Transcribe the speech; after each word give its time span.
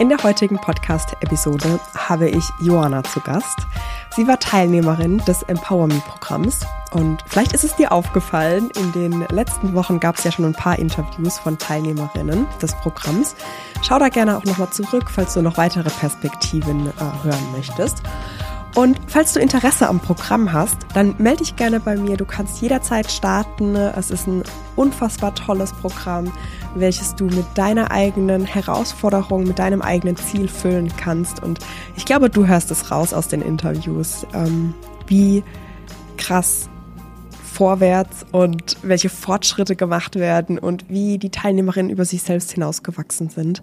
In 0.00 0.08
der 0.08 0.22
heutigen 0.22 0.56
Podcast-Episode 0.56 1.78
habe 1.94 2.30
ich 2.30 2.42
Joanna 2.58 3.04
zu 3.04 3.20
Gast. 3.20 3.66
Sie 4.16 4.26
war 4.26 4.40
Teilnehmerin 4.40 5.18
des 5.18 5.42
Empower 5.42 5.88
Me-Programms 5.88 6.60
und 6.92 7.22
vielleicht 7.26 7.52
ist 7.52 7.64
es 7.64 7.76
dir 7.76 7.92
aufgefallen, 7.92 8.70
in 8.78 8.92
den 8.92 9.26
letzten 9.28 9.74
Wochen 9.74 10.00
gab 10.00 10.16
es 10.16 10.24
ja 10.24 10.32
schon 10.32 10.46
ein 10.46 10.54
paar 10.54 10.78
Interviews 10.78 11.38
von 11.38 11.58
Teilnehmerinnen 11.58 12.46
des 12.62 12.74
Programms. 12.76 13.36
Schau 13.82 13.98
da 13.98 14.08
gerne 14.08 14.38
auch 14.38 14.44
nochmal 14.44 14.70
zurück, 14.70 15.10
falls 15.10 15.34
du 15.34 15.42
noch 15.42 15.58
weitere 15.58 15.90
Perspektiven 15.90 16.86
äh, 16.86 16.92
hören 17.22 17.52
möchtest. 17.52 18.02
Und 18.74 19.00
falls 19.08 19.32
du 19.32 19.40
Interesse 19.40 19.88
am 19.88 19.98
Programm 19.98 20.52
hast, 20.52 20.76
dann 20.94 21.14
melde 21.18 21.38
dich 21.38 21.56
gerne 21.56 21.80
bei 21.80 21.96
mir. 21.96 22.16
Du 22.16 22.24
kannst 22.24 22.62
jederzeit 22.62 23.10
starten. 23.10 23.74
Es 23.74 24.10
ist 24.10 24.28
ein 24.28 24.44
unfassbar 24.76 25.34
tolles 25.34 25.72
Programm, 25.72 26.32
welches 26.76 27.16
du 27.16 27.24
mit 27.24 27.46
deiner 27.56 27.90
eigenen 27.90 28.44
Herausforderung, 28.44 29.44
mit 29.44 29.58
deinem 29.58 29.82
eigenen 29.82 30.16
Ziel 30.16 30.46
füllen 30.46 30.92
kannst. 30.96 31.42
Und 31.42 31.58
ich 31.96 32.04
glaube, 32.04 32.30
du 32.30 32.46
hörst 32.46 32.70
es 32.70 32.90
raus 32.92 33.12
aus 33.12 33.26
den 33.26 33.42
Interviews, 33.42 34.24
ähm, 34.34 34.72
wie 35.08 35.42
krass 36.16 36.68
vorwärts 37.60 38.24
und 38.32 38.78
welche 38.80 39.10
Fortschritte 39.10 39.76
gemacht 39.76 40.16
werden 40.16 40.58
und 40.58 40.88
wie 40.88 41.18
die 41.18 41.28
Teilnehmerinnen 41.28 41.90
über 41.90 42.06
sich 42.06 42.22
selbst 42.22 42.52
hinausgewachsen 42.52 43.28
sind. 43.28 43.62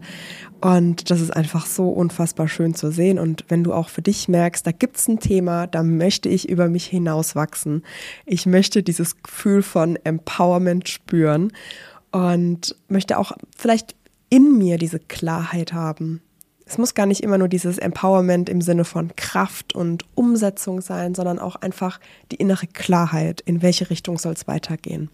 Und 0.62 1.10
das 1.10 1.20
ist 1.20 1.36
einfach 1.36 1.66
so 1.66 1.90
unfassbar 1.90 2.48
schön 2.48 2.76
zu 2.76 2.92
sehen. 2.92 3.18
Und 3.18 3.46
wenn 3.48 3.64
du 3.64 3.74
auch 3.74 3.90
für 3.90 4.04
dich 4.04 4.28
merkst, 4.28 4.68
da 4.68 4.72
gibt's 4.72 5.08
ein 5.08 5.20
Thema, 5.20 5.66
da 5.66 5.82
möchte 5.82 6.30
ich 6.30 6.48
über 6.48 6.70
mich 6.70 6.86
hinauswachsen. 6.86 7.82
Ich 8.28 8.46
möchte 8.46 8.84
dieses 8.84 9.24
Gefühl 9.24 9.64
von 9.64 9.98
Empowerment 10.04 10.88
spüren 10.88 11.52
und 12.12 12.76
möchte 12.90 13.18
auch 13.18 13.32
vielleicht 13.58 13.96
in 14.30 14.60
mir 14.60 14.78
diese 14.78 15.00
Klarheit 15.00 15.74
haben, 15.74 16.22
es 16.68 16.78
muss 16.78 16.94
gar 16.94 17.06
nicht 17.06 17.24
immer 17.24 17.38
nur 17.38 17.48
dieses 17.48 17.78
Empowerment 17.78 18.50
im 18.50 18.62
Sinne 18.62 18.84
von 18.84 19.16
Kraft 19.16 19.74
und 19.74 20.04
Umsetzung 20.16 20.82
sein, 20.82 21.16
sondern 21.16 21.40
auch 21.40 21.56
einfach 21.56 22.00
die 22.32 22.36
innere 22.36 22.68
Klarheit, 22.68 23.42
in 23.42 23.62
welche 23.62 23.90
Richtung 23.90 24.18
soll 24.18 24.34
es 24.34 24.48
weitergehen. 24.48 25.10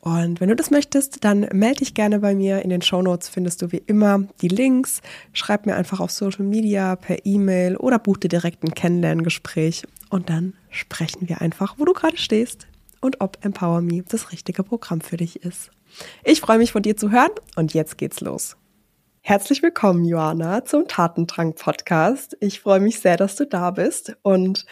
Und 0.00 0.40
wenn 0.40 0.48
du 0.48 0.56
das 0.56 0.70
möchtest, 0.70 1.24
dann 1.24 1.48
melde 1.52 1.78
dich 1.78 1.94
gerne 1.94 2.20
bei 2.20 2.34
mir. 2.34 2.62
In 2.62 2.70
den 2.70 2.82
Show 2.82 3.02
Notes 3.02 3.28
findest 3.28 3.62
du 3.62 3.72
wie 3.72 3.82
immer 3.86 4.24
die 4.40 4.48
Links. 4.48 5.02
Schreib 5.32 5.66
mir 5.66 5.74
einfach 5.74 5.98
auf 5.98 6.12
Social 6.12 6.44
Media, 6.44 6.94
per 6.94 7.24
E-Mail 7.24 7.76
oder 7.76 7.98
buch 7.98 8.16
dir 8.16 8.28
direkt 8.28 8.62
ein 8.62 8.74
Kennenlerngespräch. 8.74 9.84
Und 10.10 10.30
dann 10.30 10.54
sprechen 10.70 11.28
wir 11.28 11.40
einfach, 11.40 11.76
wo 11.78 11.84
du 11.84 11.92
gerade 11.92 12.16
stehst 12.16 12.68
und 13.00 13.20
ob 13.20 13.44
Empower 13.44 13.80
Me 13.80 14.04
das 14.08 14.30
richtige 14.30 14.62
Programm 14.62 15.00
für 15.00 15.16
dich 15.16 15.42
ist. 15.42 15.70
Ich 16.24 16.40
freue 16.40 16.58
mich 16.58 16.72
von 16.72 16.82
dir 16.82 16.96
zu 16.96 17.10
hören 17.10 17.30
und 17.56 17.74
jetzt 17.74 17.98
geht's 17.98 18.20
los. 18.20 18.56
Herzlich 19.28 19.60
willkommen, 19.60 20.04
Joanna, 20.04 20.64
zum 20.64 20.86
Tatendrang-Podcast. 20.86 22.36
Ich 22.38 22.60
freue 22.60 22.78
mich 22.78 23.00
sehr, 23.00 23.16
dass 23.16 23.34
du 23.34 23.44
da 23.44 23.72
bist 23.72 24.16
und 24.22 24.64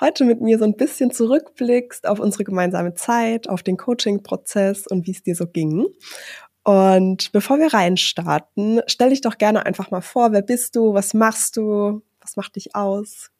heute 0.00 0.24
mit 0.24 0.40
mir 0.40 0.58
so 0.58 0.64
ein 0.64 0.76
bisschen 0.76 1.12
zurückblickst 1.12 2.08
auf 2.08 2.18
unsere 2.18 2.42
gemeinsame 2.42 2.94
Zeit, 2.94 3.48
auf 3.48 3.62
den 3.62 3.76
Coaching-Prozess 3.76 4.88
und 4.88 5.06
wie 5.06 5.12
es 5.12 5.22
dir 5.22 5.36
so 5.36 5.46
ging. 5.46 5.86
Und 6.64 7.30
bevor 7.30 7.60
wir 7.60 7.72
reinstarten, 7.72 8.80
stell 8.88 9.10
dich 9.10 9.20
doch 9.20 9.38
gerne 9.38 9.64
einfach 9.64 9.92
mal 9.92 10.00
vor, 10.00 10.32
wer 10.32 10.42
bist 10.42 10.74
du, 10.74 10.92
was 10.92 11.14
machst 11.14 11.56
du, 11.56 12.02
was 12.20 12.34
macht 12.34 12.56
dich 12.56 12.74
aus? 12.74 13.30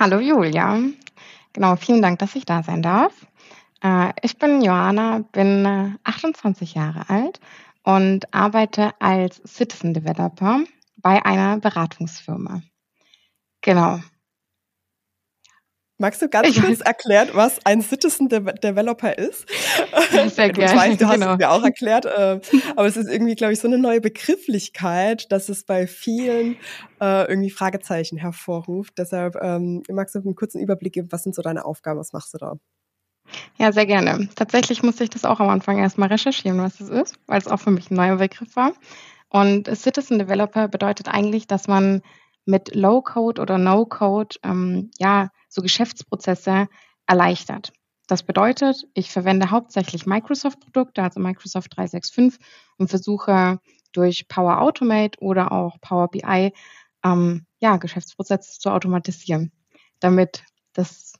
Hallo 0.00 0.18
Julia, 0.18 0.80
genau, 1.52 1.76
vielen 1.76 2.02
Dank, 2.02 2.18
dass 2.18 2.34
ich 2.34 2.44
da 2.44 2.64
sein 2.64 2.82
darf. 2.82 3.12
Äh, 3.84 4.10
ich 4.22 4.36
bin 4.36 4.62
Joanna, 4.62 5.20
bin 5.30 5.96
28 6.02 6.74
äh, 6.74 6.78
Jahre 6.80 7.08
alt 7.08 7.38
und 7.86 8.34
arbeite 8.34 8.90
als 9.00 9.40
Citizen 9.46 9.94
Developer 9.94 10.64
bei 10.96 11.24
einer 11.24 11.58
Beratungsfirma. 11.60 12.62
Genau. 13.62 14.00
Magst 15.98 16.20
du 16.20 16.28
ganz 16.28 16.60
kurz 16.60 16.80
erklären, 16.80 17.30
was 17.32 17.64
ein 17.64 17.80
Citizen 17.80 18.28
De 18.28 18.40
Developer 18.40 19.16
ist? 19.16 19.46
Sehr 20.28 20.50
gerne. 20.52 20.72
Ich 20.72 20.78
weiß, 20.78 20.98
du 20.98 21.06
hast 21.06 21.14
genau. 21.14 21.32
es 21.32 21.38
mir 21.38 21.50
auch 21.50 21.62
erklärt, 21.62 22.04
äh, 22.04 22.40
aber 22.74 22.86
es 22.86 22.98
ist 22.98 23.08
irgendwie, 23.08 23.34
glaube 23.34 23.54
ich, 23.54 23.60
so 23.60 23.68
eine 23.68 23.78
neue 23.78 24.02
Begrifflichkeit, 24.02 25.32
dass 25.32 25.48
es 25.48 25.64
bei 25.64 25.86
vielen 25.86 26.56
äh, 27.00 27.26
irgendwie 27.30 27.50
Fragezeichen 27.50 28.18
hervorruft. 28.18 28.98
Deshalb 28.98 29.36
ähm, 29.40 29.84
magst 29.88 30.14
du 30.14 30.18
einen 30.18 30.34
kurzen 30.34 30.60
Überblick 30.60 30.92
geben, 30.92 31.08
was 31.12 31.22
sind 31.22 31.34
so 31.34 31.40
deine 31.40 31.64
Aufgaben, 31.64 31.98
was 31.98 32.12
machst 32.12 32.34
du 32.34 32.38
da? 32.38 32.56
Ja, 33.58 33.72
sehr 33.72 33.86
gerne. 33.86 34.28
Tatsächlich 34.34 34.82
musste 34.82 35.04
ich 35.04 35.10
das 35.10 35.24
auch 35.24 35.40
am 35.40 35.48
Anfang 35.48 35.78
erstmal 35.78 36.08
recherchieren, 36.08 36.58
was 36.58 36.80
es 36.80 36.88
ist, 36.88 37.18
weil 37.26 37.38
es 37.38 37.48
auch 37.48 37.60
für 37.60 37.70
mich 37.70 37.90
ein 37.90 37.96
neuer 37.96 38.16
Begriff 38.16 38.54
war. 38.56 38.72
Und 39.28 39.68
Citizen 39.76 40.18
Developer 40.18 40.68
bedeutet 40.68 41.08
eigentlich, 41.08 41.46
dass 41.46 41.68
man 41.68 42.02
mit 42.44 42.74
Low-Code 42.74 43.42
oder 43.42 43.58
No-Code 43.58 44.36
ähm, 44.42 44.90
ja, 44.98 45.30
so 45.48 45.62
Geschäftsprozesse 45.62 46.68
erleichtert. 47.06 47.72
Das 48.06 48.22
bedeutet, 48.22 48.86
ich 48.94 49.10
verwende 49.10 49.50
hauptsächlich 49.50 50.06
Microsoft-Produkte, 50.06 51.02
also 51.02 51.18
Microsoft 51.18 51.76
365, 51.76 52.40
und 52.78 52.88
versuche 52.88 53.58
durch 53.92 54.28
Power 54.28 54.60
Automate 54.60 55.18
oder 55.20 55.50
auch 55.50 55.80
Power 55.80 56.08
BI 56.08 56.52
ähm, 57.04 57.46
ja, 57.58 57.76
Geschäftsprozesse 57.78 58.60
zu 58.60 58.70
automatisieren, 58.70 59.50
damit 59.98 60.44
das 60.72 61.14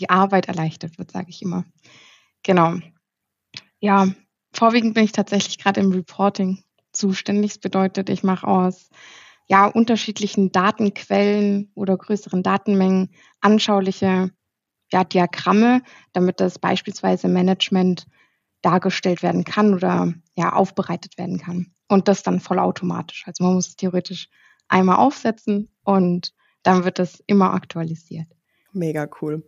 die 0.00 0.10
Arbeit 0.10 0.48
erleichtert 0.48 0.98
wird, 0.98 1.10
sage 1.10 1.28
ich 1.28 1.42
immer. 1.42 1.64
Genau. 2.42 2.76
Ja, 3.80 4.08
vorwiegend 4.52 4.94
bin 4.94 5.04
ich 5.04 5.12
tatsächlich 5.12 5.58
gerade 5.58 5.80
im 5.80 5.92
Reporting 5.92 6.64
zuständig. 6.92 7.52
Das 7.52 7.58
bedeutet, 7.58 8.08
ich 8.08 8.22
mache 8.22 8.46
aus 8.46 8.88
ja, 9.48 9.66
unterschiedlichen 9.66 10.52
Datenquellen 10.52 11.70
oder 11.74 11.96
größeren 11.96 12.42
Datenmengen 12.42 13.10
anschauliche 13.40 14.30
ja, 14.92 15.04
Diagramme, 15.04 15.82
damit 16.12 16.40
das 16.40 16.58
beispielsweise 16.58 17.28
Management 17.28 18.06
dargestellt 18.62 19.22
werden 19.22 19.44
kann 19.44 19.74
oder 19.74 20.14
ja, 20.34 20.52
aufbereitet 20.52 21.18
werden 21.18 21.38
kann. 21.38 21.72
Und 21.88 22.06
das 22.06 22.22
dann 22.22 22.40
vollautomatisch. 22.40 23.24
Also 23.26 23.42
man 23.44 23.54
muss 23.54 23.68
es 23.68 23.76
theoretisch 23.76 24.28
einmal 24.68 24.96
aufsetzen 24.96 25.68
und 25.82 26.32
dann 26.62 26.84
wird 26.84 26.98
das 26.98 27.22
immer 27.26 27.52
aktualisiert. 27.52 28.28
Mega 28.72 29.08
cool. 29.20 29.42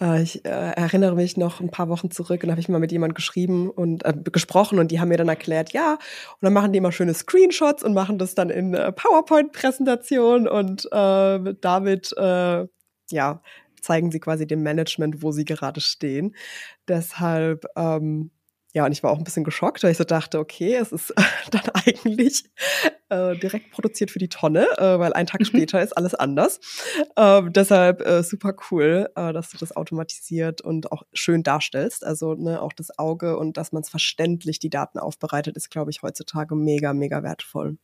Äh, 0.00 0.22
ich 0.22 0.44
äh, 0.44 0.48
erinnere 0.48 1.14
mich 1.14 1.36
noch 1.36 1.60
ein 1.60 1.70
paar 1.70 1.88
Wochen 1.88 2.10
zurück 2.10 2.42
und 2.44 2.50
habe 2.50 2.60
ich 2.60 2.68
mal 2.68 2.78
mit 2.78 2.92
jemand 2.92 3.14
geschrieben 3.14 3.70
und 3.70 4.04
äh, 4.04 4.12
gesprochen 4.30 4.78
und 4.78 4.90
die 4.90 5.00
haben 5.00 5.08
mir 5.08 5.16
dann 5.16 5.28
erklärt, 5.28 5.72
ja, 5.72 5.92
und 5.92 6.42
dann 6.42 6.52
machen 6.52 6.72
die 6.72 6.78
immer 6.78 6.92
schöne 6.92 7.14
Screenshots 7.14 7.82
und 7.82 7.94
machen 7.94 8.18
das 8.18 8.34
dann 8.34 8.50
in 8.50 8.74
äh, 8.74 8.92
PowerPoint-Präsentation 8.92 10.46
und 10.46 10.84
äh, 10.92 11.54
damit, 11.60 12.12
äh, 12.18 12.66
ja, 13.10 13.42
zeigen 13.80 14.10
sie 14.10 14.20
quasi 14.20 14.46
dem 14.46 14.62
Management, 14.62 15.22
wo 15.22 15.32
sie 15.32 15.44
gerade 15.44 15.80
stehen. 15.80 16.34
Deshalb 16.88 17.64
ähm, 17.76 18.30
ja, 18.74 18.84
und 18.84 18.92
ich 18.92 19.02
war 19.02 19.10
auch 19.10 19.18
ein 19.18 19.24
bisschen 19.24 19.44
geschockt, 19.44 19.82
weil 19.82 19.92
ich 19.92 19.96
so 19.96 20.04
dachte, 20.04 20.38
okay, 20.38 20.74
es 20.74 20.92
ist 20.92 21.14
dann 21.50 21.68
eigentlich 21.72 22.44
äh, 23.08 23.34
direkt 23.36 23.70
produziert 23.70 24.10
für 24.10 24.18
die 24.18 24.28
Tonne, 24.28 24.66
äh, 24.76 24.98
weil 24.98 25.14
ein 25.14 25.26
Tag 25.26 25.40
mhm. 25.40 25.46
später 25.46 25.82
ist 25.82 25.96
alles 25.96 26.14
anders. 26.14 26.60
Ähm, 27.16 27.52
deshalb 27.52 28.06
äh, 28.06 28.22
super 28.22 28.54
cool, 28.70 29.08
äh, 29.16 29.32
dass 29.32 29.50
du 29.50 29.58
das 29.58 29.74
automatisiert 29.74 30.60
und 30.60 30.92
auch 30.92 31.02
schön 31.14 31.42
darstellst. 31.42 32.04
Also 32.04 32.34
ne, 32.34 32.60
auch 32.60 32.74
das 32.74 32.98
Auge 32.98 33.38
und 33.38 33.56
dass 33.56 33.72
man 33.72 33.82
es 33.82 33.88
verständlich 33.88 34.58
die 34.58 34.70
Daten 34.70 34.98
aufbereitet, 34.98 35.56
ist, 35.56 35.70
glaube 35.70 35.90
ich, 35.90 36.02
heutzutage 36.02 36.54
mega, 36.54 36.92
mega 36.92 37.22
wertvoll. 37.22 37.78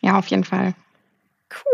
Ja, 0.00 0.18
auf 0.18 0.28
jeden 0.28 0.44
Fall. 0.44 0.74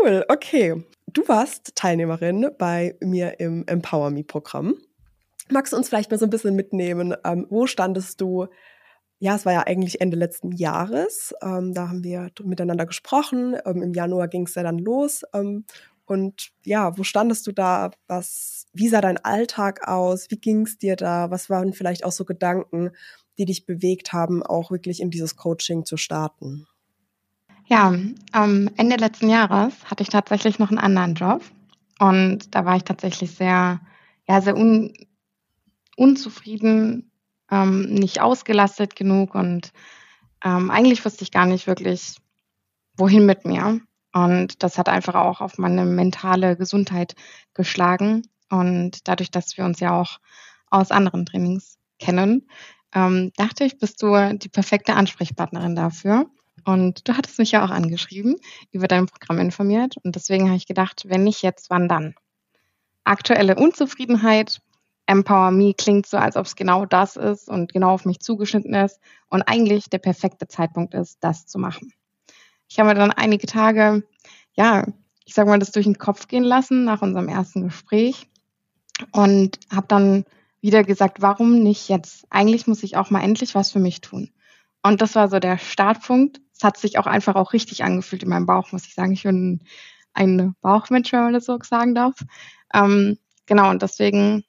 Cool, 0.01 0.25
okay. 0.29 0.83
Du 1.07 1.27
warst 1.27 1.75
Teilnehmerin 1.75 2.49
bei 2.57 2.95
mir 3.01 3.39
im 3.39 3.67
Empower 3.67 4.09
Me-Programm. 4.09 4.75
Magst 5.49 5.73
du 5.73 5.77
uns 5.77 5.89
vielleicht 5.89 6.11
mal 6.11 6.17
so 6.17 6.25
ein 6.25 6.31
bisschen 6.31 6.55
mitnehmen? 6.55 7.15
Ähm, 7.23 7.45
wo 7.49 7.67
standest 7.67 8.19
du? 8.21 8.47
Ja, 9.19 9.35
es 9.35 9.45
war 9.45 9.53
ja 9.53 9.61
eigentlich 9.61 10.01
Ende 10.01 10.17
letzten 10.17 10.51
Jahres. 10.51 11.33
Ähm, 11.41 11.73
da 11.73 11.89
haben 11.89 12.03
wir 12.03 12.29
miteinander 12.43 12.85
gesprochen. 12.85 13.55
Ähm, 13.65 13.81
Im 13.81 13.93
Januar 13.93 14.27
ging 14.27 14.45
es 14.47 14.55
ja 14.55 14.63
dann 14.63 14.79
los. 14.79 15.23
Ähm, 15.33 15.65
und 16.05 16.51
ja, 16.63 16.97
wo 16.97 17.03
standest 17.03 17.47
du 17.47 17.51
da? 17.51 17.91
Was, 18.07 18.67
wie 18.73 18.89
sah 18.89 19.01
dein 19.01 19.17
Alltag 19.17 19.87
aus? 19.87 20.29
Wie 20.29 20.37
ging 20.37 20.61
es 20.61 20.77
dir 20.77 20.95
da? 20.95 21.31
Was 21.31 21.49
waren 21.49 21.73
vielleicht 21.73 22.05
auch 22.05 22.11
so 22.11 22.25
Gedanken, 22.25 22.91
die 23.37 23.45
dich 23.45 23.65
bewegt 23.65 24.13
haben, 24.13 24.43
auch 24.43 24.71
wirklich 24.71 25.01
in 25.01 25.09
dieses 25.09 25.35
Coaching 25.35 25.85
zu 25.85 25.97
starten? 25.97 26.67
Ja, 27.67 27.95
Ende 28.31 28.95
letzten 28.97 29.29
Jahres 29.29 29.73
hatte 29.85 30.03
ich 30.03 30.09
tatsächlich 30.09 30.59
noch 30.59 30.69
einen 30.69 30.77
anderen 30.77 31.15
Job. 31.15 31.41
Und 31.99 32.53
da 32.53 32.65
war 32.65 32.75
ich 32.75 32.83
tatsächlich 32.83 33.31
sehr, 33.31 33.79
ja, 34.27 34.41
sehr 34.41 34.55
un 34.55 34.93
unzufrieden, 35.95 37.11
ähm, 37.51 37.93
nicht 37.93 38.21
ausgelastet 38.21 38.95
genug 38.95 39.35
und 39.35 39.71
ähm, 40.43 40.69
eigentlich 40.69 41.03
wusste 41.03 41.23
ich 41.23 41.31
gar 41.31 41.45
nicht 41.45 41.67
wirklich, 41.67 42.17
wohin 42.97 43.25
mit 43.25 43.45
mir. 43.45 43.81
Und 44.13 44.63
das 44.63 44.77
hat 44.77 44.87
einfach 44.87 45.15
auch 45.15 45.41
auf 45.41 45.57
meine 45.57 45.85
mentale 45.85 46.55
Gesundheit 46.55 47.15
geschlagen. 47.53 48.23
Und 48.49 49.07
dadurch, 49.07 49.31
dass 49.31 49.57
wir 49.57 49.65
uns 49.65 49.79
ja 49.81 49.99
auch 49.99 50.19
aus 50.69 50.91
anderen 50.91 51.25
Trainings 51.25 51.77
kennen, 51.99 52.47
ähm, 52.93 53.31
dachte 53.35 53.65
ich, 53.65 53.77
bist 53.77 54.01
du 54.01 54.37
die 54.37 54.49
perfekte 54.49 54.93
Ansprechpartnerin 54.93 55.75
dafür. 55.75 56.27
Und 56.63 57.07
du 57.07 57.17
hattest 57.17 57.39
mich 57.39 57.51
ja 57.51 57.65
auch 57.65 57.69
angeschrieben, 57.69 58.37
über 58.71 58.87
dein 58.87 59.07
Programm 59.07 59.39
informiert. 59.39 59.97
Und 60.03 60.15
deswegen 60.15 60.45
habe 60.45 60.57
ich 60.57 60.67
gedacht, 60.67 61.03
wenn 61.07 61.23
nicht 61.23 61.41
jetzt, 61.41 61.69
wann 61.69 61.89
dann? 61.89 62.15
Aktuelle 63.03 63.55
Unzufriedenheit, 63.55 64.61
Empower 65.07 65.51
Me 65.51 65.73
klingt 65.73 66.07
so, 66.07 66.17
als 66.17 66.35
ob 66.35 66.45
es 66.45 66.55
genau 66.55 66.85
das 66.85 67.15
ist 67.15 67.47
und 67.49 67.71
genau 67.71 67.91
auf 67.91 68.05
mich 68.05 68.19
zugeschnitten 68.19 68.73
ist 68.73 68.99
und 69.29 69.43
eigentlich 69.43 69.89
der 69.89 69.99
perfekte 69.99 70.47
Zeitpunkt 70.47 70.93
ist, 70.93 71.17
das 71.21 71.45
zu 71.45 71.59
machen. 71.59 71.93
Ich 72.67 72.79
habe 72.79 72.89
mir 72.89 72.95
dann 72.95 73.11
einige 73.11 73.45
Tage, 73.45 74.03
ja, 74.53 74.85
ich 75.25 75.33
sage 75.33 75.49
mal, 75.49 75.59
das 75.59 75.71
durch 75.71 75.85
den 75.85 75.97
Kopf 75.97 76.27
gehen 76.27 76.43
lassen 76.43 76.85
nach 76.85 77.01
unserem 77.01 77.27
ersten 77.27 77.63
Gespräch 77.63 78.27
und 79.11 79.59
habe 79.71 79.87
dann 79.87 80.25
wieder 80.61 80.83
gesagt, 80.83 81.21
warum 81.21 81.61
nicht 81.61 81.89
jetzt? 81.89 82.25
Eigentlich 82.29 82.65
muss 82.65 82.83
ich 82.83 82.97
auch 82.97 83.11
mal 83.11 83.21
endlich 83.21 83.53
was 83.53 83.71
für 83.71 83.79
mich 83.79 84.01
tun. 84.01 84.31
Und 84.81 85.01
das 85.01 85.15
war 85.15 85.29
so 85.29 85.39
der 85.39 85.57
Startpunkt. 85.57 86.41
Es 86.55 86.63
hat 86.63 86.77
sich 86.77 86.97
auch 86.97 87.07
einfach 87.07 87.35
auch 87.35 87.53
richtig 87.53 87.83
angefühlt 87.83 88.23
in 88.23 88.29
meinem 88.29 88.45
Bauch, 88.45 88.71
muss 88.71 88.85
ich 88.85 88.95
sagen. 88.95 89.11
Ich 89.11 89.23
bin 89.23 89.61
ein 90.13 90.55
Bauchmensch, 90.61 91.11
wenn 91.11 91.21
man 91.21 91.33
das 91.33 91.45
so 91.45 91.59
sagen 91.61 91.93
darf. 91.93 92.15
Ähm, 92.73 93.17
genau, 93.45 93.69
und 93.69 93.81
deswegen 93.81 94.43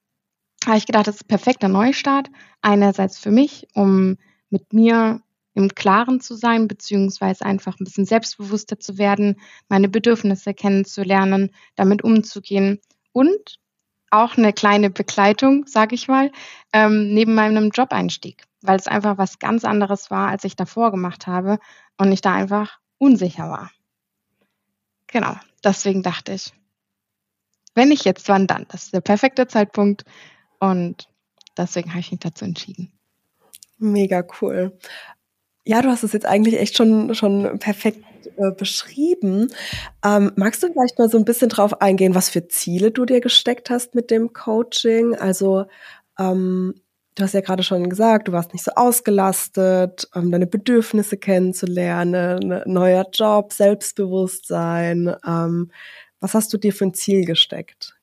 habe 0.67 0.79
ich 0.79 0.87
gedacht, 0.87 1.07
das 1.07 1.17
ist 1.17 1.29
perfekter 1.29 1.69
Neustart. 1.69 2.29
Einerseits 2.61 3.19
für 3.19 3.31
mich, 3.31 3.67
um 3.75 4.17
mit 4.51 4.73
mir 4.73 5.23
im 5.55 5.75
Klaren 5.75 6.21
zu 6.21 6.35
sein, 6.35 6.69
beziehungsweise 6.69 7.47
einfach 7.47 7.81
ein 7.81 7.85
bisschen 7.85 8.05
selbstbewusster 8.05 8.79
zu 8.79 8.99
werden, 8.99 9.41
meine 9.69 9.89
Bedürfnisse 9.89 10.53
kennenzulernen, 10.53 11.51
damit 11.77 12.05
umzugehen 12.05 12.81
und 13.13 13.59
auch 14.11 14.37
eine 14.37 14.53
kleine 14.53 14.91
Begleitung, 14.91 15.67
sage 15.67 15.95
ich 15.95 16.09
mal, 16.09 16.31
ähm, 16.73 17.13
neben 17.15 17.35
meinem 17.35 17.71
Job-Einstieg, 17.71 18.45
weil 18.61 18.79
es 18.79 18.87
einfach 18.87 19.19
was 19.19 19.39
ganz 19.39 19.65
anderes 19.65 20.11
war, 20.11 20.29
als 20.29 20.45
ich 20.45 20.57
davor 20.57 20.91
gemacht 20.91 21.27
habe 21.27 21.59
und 21.97 22.13
ich 22.13 22.21
da 22.21 22.35
einfach 22.35 22.79
unsicher 22.99 23.49
war. 23.49 23.71
Genau, 25.07 25.37
deswegen 25.65 26.03
dachte 26.03 26.35
ich, 26.35 26.53
wenn 27.75 27.89
nicht 27.89 28.05
jetzt, 28.05 28.29
wann 28.29 28.47
dann? 28.47 28.67
Das 28.69 28.85
ist 28.85 28.95
der 28.95 29.01
perfekte 29.01 29.47
Zeitpunkt 29.47 30.05
und 30.61 31.09
deswegen 31.57 31.91
habe 31.91 32.01
ich 32.01 32.11
mich 32.11 32.21
dazu 32.21 32.45
entschieden. 32.45 32.93
Mega 33.79 34.25
cool. 34.41 34.77
Ja, 35.65 35.83
du 35.83 35.89
hast 35.89 36.05
es 36.05 36.13
jetzt 36.13 36.27
eigentlich 36.27 36.59
echt 36.61 36.77
schon, 36.77 37.15
schon 37.15 37.59
perfekt 37.59 38.05
äh, 38.37 38.53
beschrieben. 38.53 39.49
Ähm, 40.05 40.33
magst 40.37 40.63
du 40.63 40.73
vielleicht 40.73 40.99
mal 40.99 41.09
so 41.09 41.19
ein 41.19 41.25
bisschen 41.25 41.49
drauf 41.49 41.81
eingehen, 41.81 42.15
was 42.15 42.29
für 42.29 42.47
Ziele 42.49 42.91
du 42.91 43.05
dir 43.05 43.21
gesteckt 43.21 43.69
hast 43.71 43.95
mit 43.95 44.11
dem 44.11 44.33
Coaching? 44.33 45.15
Also, 45.17 45.67
ähm, 46.19 46.75
du 47.17 47.23
hast 47.25 47.35
ja 47.35 47.41
gerade 47.41 47.63
schon 47.63 47.89
gesagt, 47.91 48.29
du 48.29 48.33
warst 48.33 48.53
nicht 48.53 48.65
so 48.65 48.73
ausgelastet, 48.77 50.09
ähm, 50.15 50.31
deine 50.31 50.47
Bedürfnisse 50.47 51.17
kennenzulernen, 51.17 52.39
ne, 52.41 52.63
neuer 52.67 53.07
Job, 53.13 53.53
Selbstbewusstsein. 53.53 55.15
Ähm, 55.27 55.73
was 56.21 56.35
hast 56.35 56.53
du 56.53 56.59
dir 56.59 56.73
für 56.73 56.85
ein 56.87 56.95
Ziel 56.95 57.25
gesteckt? 57.25 57.96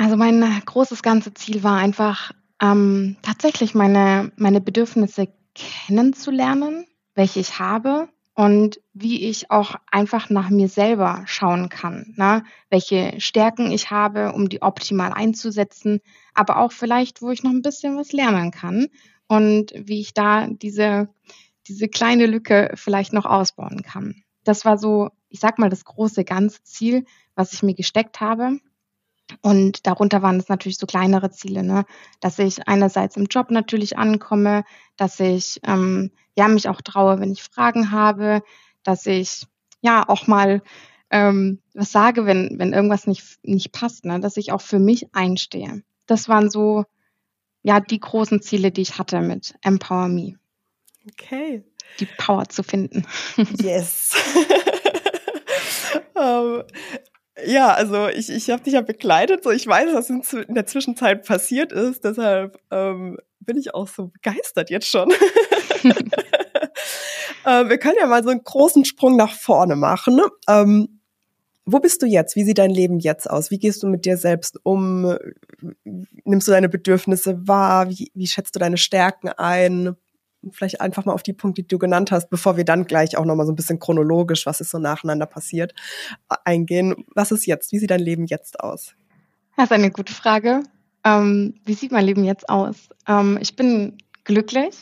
Also 0.00 0.16
mein 0.16 0.40
großes 0.64 1.02
ganze 1.02 1.34
Ziel 1.34 1.62
war 1.62 1.76
einfach 1.76 2.32
ähm, 2.62 3.18
tatsächlich 3.20 3.74
meine, 3.74 4.32
meine 4.36 4.62
Bedürfnisse 4.62 5.28
kennenzulernen, 5.54 6.86
welche 7.14 7.40
ich 7.40 7.58
habe 7.58 8.08
und 8.32 8.80
wie 8.94 9.28
ich 9.28 9.50
auch 9.50 9.74
einfach 9.90 10.30
nach 10.30 10.48
mir 10.48 10.70
selber 10.70 11.24
schauen 11.26 11.68
kann, 11.68 12.14
ne? 12.16 12.44
welche 12.70 13.20
Stärken 13.20 13.70
ich 13.72 13.90
habe, 13.90 14.32
um 14.32 14.48
die 14.48 14.62
optimal 14.62 15.12
einzusetzen, 15.12 16.00
aber 16.32 16.60
auch 16.60 16.72
vielleicht, 16.72 17.20
wo 17.20 17.30
ich 17.30 17.42
noch 17.42 17.50
ein 17.50 17.60
bisschen 17.60 17.98
was 17.98 18.12
lernen 18.12 18.52
kann 18.52 18.86
und 19.28 19.74
wie 19.76 20.00
ich 20.00 20.14
da 20.14 20.46
diese, 20.46 21.10
diese 21.68 21.88
kleine 21.88 22.24
Lücke 22.24 22.72
vielleicht 22.74 23.12
noch 23.12 23.26
ausbauen 23.26 23.82
kann. 23.82 24.22
Das 24.44 24.64
war 24.64 24.78
so, 24.78 25.10
ich 25.28 25.40
sag 25.40 25.58
mal, 25.58 25.68
das 25.68 25.84
große 25.84 26.24
ganze 26.24 26.62
Ziel, 26.62 27.04
was 27.34 27.52
ich 27.52 27.62
mir 27.62 27.74
gesteckt 27.74 28.22
habe. 28.22 28.60
Und 29.42 29.86
darunter 29.86 30.22
waren 30.22 30.38
es 30.38 30.48
natürlich 30.48 30.78
so 30.78 30.86
kleinere 30.86 31.30
Ziele, 31.30 31.62
ne? 31.62 31.84
dass 32.20 32.38
ich 32.38 32.66
einerseits 32.68 33.16
im 33.16 33.26
Job 33.26 33.50
natürlich 33.50 33.98
ankomme, 33.98 34.64
dass 34.96 35.20
ich 35.20 35.60
ähm, 35.64 36.10
ja 36.36 36.48
mich 36.48 36.68
auch 36.68 36.80
traue, 36.80 37.20
wenn 37.20 37.32
ich 37.32 37.42
Fragen 37.42 37.90
habe, 37.90 38.42
dass 38.82 39.06
ich 39.06 39.46
ja 39.80 40.08
auch 40.08 40.26
mal 40.26 40.62
ähm, 41.10 41.60
was 41.74 41.92
sage, 41.92 42.26
wenn 42.26 42.58
wenn 42.58 42.72
irgendwas 42.72 43.06
nicht 43.06 43.38
nicht 43.42 43.72
passt, 43.72 44.04
ne? 44.04 44.20
dass 44.20 44.36
ich 44.36 44.52
auch 44.52 44.60
für 44.60 44.78
mich 44.78 45.14
einstehe. 45.14 45.82
Das 46.06 46.28
waren 46.28 46.50
so 46.50 46.84
ja 47.62 47.80
die 47.80 48.00
großen 48.00 48.42
Ziele, 48.42 48.70
die 48.70 48.82
ich 48.82 48.98
hatte 48.98 49.20
mit 49.20 49.54
Empower 49.62 50.08
Me. 50.08 50.38
Okay. 51.10 51.64
Die 51.98 52.06
Power 52.18 52.48
zu 52.48 52.62
finden. 52.62 53.06
Yes. 53.60 54.14
um, 56.14 56.22
ähm, 56.22 56.62
ja, 57.46 57.72
also 57.72 58.08
ich, 58.08 58.28
ich 58.30 58.50
habe 58.50 58.62
dich 58.62 58.74
ja 58.74 58.80
begleitet, 58.80 59.44
so 59.44 59.50
ich 59.50 59.66
weiß, 59.66 59.94
was 59.94 60.10
in, 60.10 60.22
der 60.54 60.66
Zwischenzeit 60.66 61.26
passiert 61.26 61.72
ist, 61.72 62.04
deshalb 62.04 62.58
ähm, 62.70 63.18
bin 63.40 63.56
ich 63.56 63.74
auch 63.74 63.88
so 63.88 64.08
begeistert 64.08 64.70
jetzt 64.70 64.86
schon. 64.86 65.10
äh, 67.44 67.68
wir 67.68 67.78
können 67.78 67.96
ja 67.98 68.06
mal 68.06 68.22
so 68.22 68.30
einen 68.30 68.44
großen 68.44 68.84
Sprung 68.84 69.16
nach 69.16 69.32
vorne 69.32 69.76
machen. 69.76 70.20
Ähm, 70.48 71.00
wo 71.64 71.78
bist 71.78 72.02
du 72.02 72.06
jetzt? 72.06 72.36
Wie 72.36 72.44
sieht 72.44 72.58
dein 72.58 72.70
Leben 72.70 72.98
jetzt 72.98 73.30
aus? 73.30 73.50
Wie 73.50 73.58
gehst 73.58 73.82
du 73.82 73.86
mit 73.86 74.04
dir 74.04 74.16
selbst 74.16 74.58
um? 74.64 75.16
Nimmst 76.24 76.48
du 76.48 76.52
deine 76.52 76.68
Bedürfnisse 76.68 77.46
wahr? 77.46 77.88
Wie, 77.90 78.10
wie 78.14 78.26
schätzt 78.26 78.54
du 78.56 78.58
deine 78.58 78.76
Stärken 78.76 79.28
ein? 79.28 79.96
Vielleicht 80.50 80.80
einfach 80.80 81.04
mal 81.04 81.12
auf 81.12 81.22
die 81.22 81.32
Punkte, 81.32 81.62
die 81.62 81.68
du 81.68 81.78
genannt 81.78 82.10
hast, 82.10 82.30
bevor 82.30 82.56
wir 82.56 82.64
dann 82.64 82.86
gleich 82.86 83.16
auch 83.16 83.24
nochmal 83.24 83.46
so 83.46 83.52
ein 83.52 83.56
bisschen 83.56 83.78
chronologisch, 83.78 84.46
was 84.46 84.60
ist 84.60 84.70
so 84.70 84.78
nacheinander 84.78 85.26
passiert, 85.26 85.74
eingehen. 86.44 87.04
Was 87.14 87.32
ist 87.32 87.46
jetzt? 87.46 87.72
Wie 87.72 87.78
sieht 87.78 87.90
dein 87.90 88.00
Leben 88.00 88.26
jetzt 88.26 88.60
aus? 88.60 88.94
Das 89.56 89.66
ist 89.66 89.72
eine 89.72 89.90
gute 89.90 90.12
Frage. 90.12 90.62
Ähm, 91.04 91.54
wie 91.64 91.74
sieht 91.74 91.92
mein 91.92 92.04
Leben 92.04 92.24
jetzt 92.24 92.48
aus? 92.48 92.88
Ähm, 93.06 93.38
ich 93.40 93.56
bin 93.56 93.98
glücklich, 94.24 94.76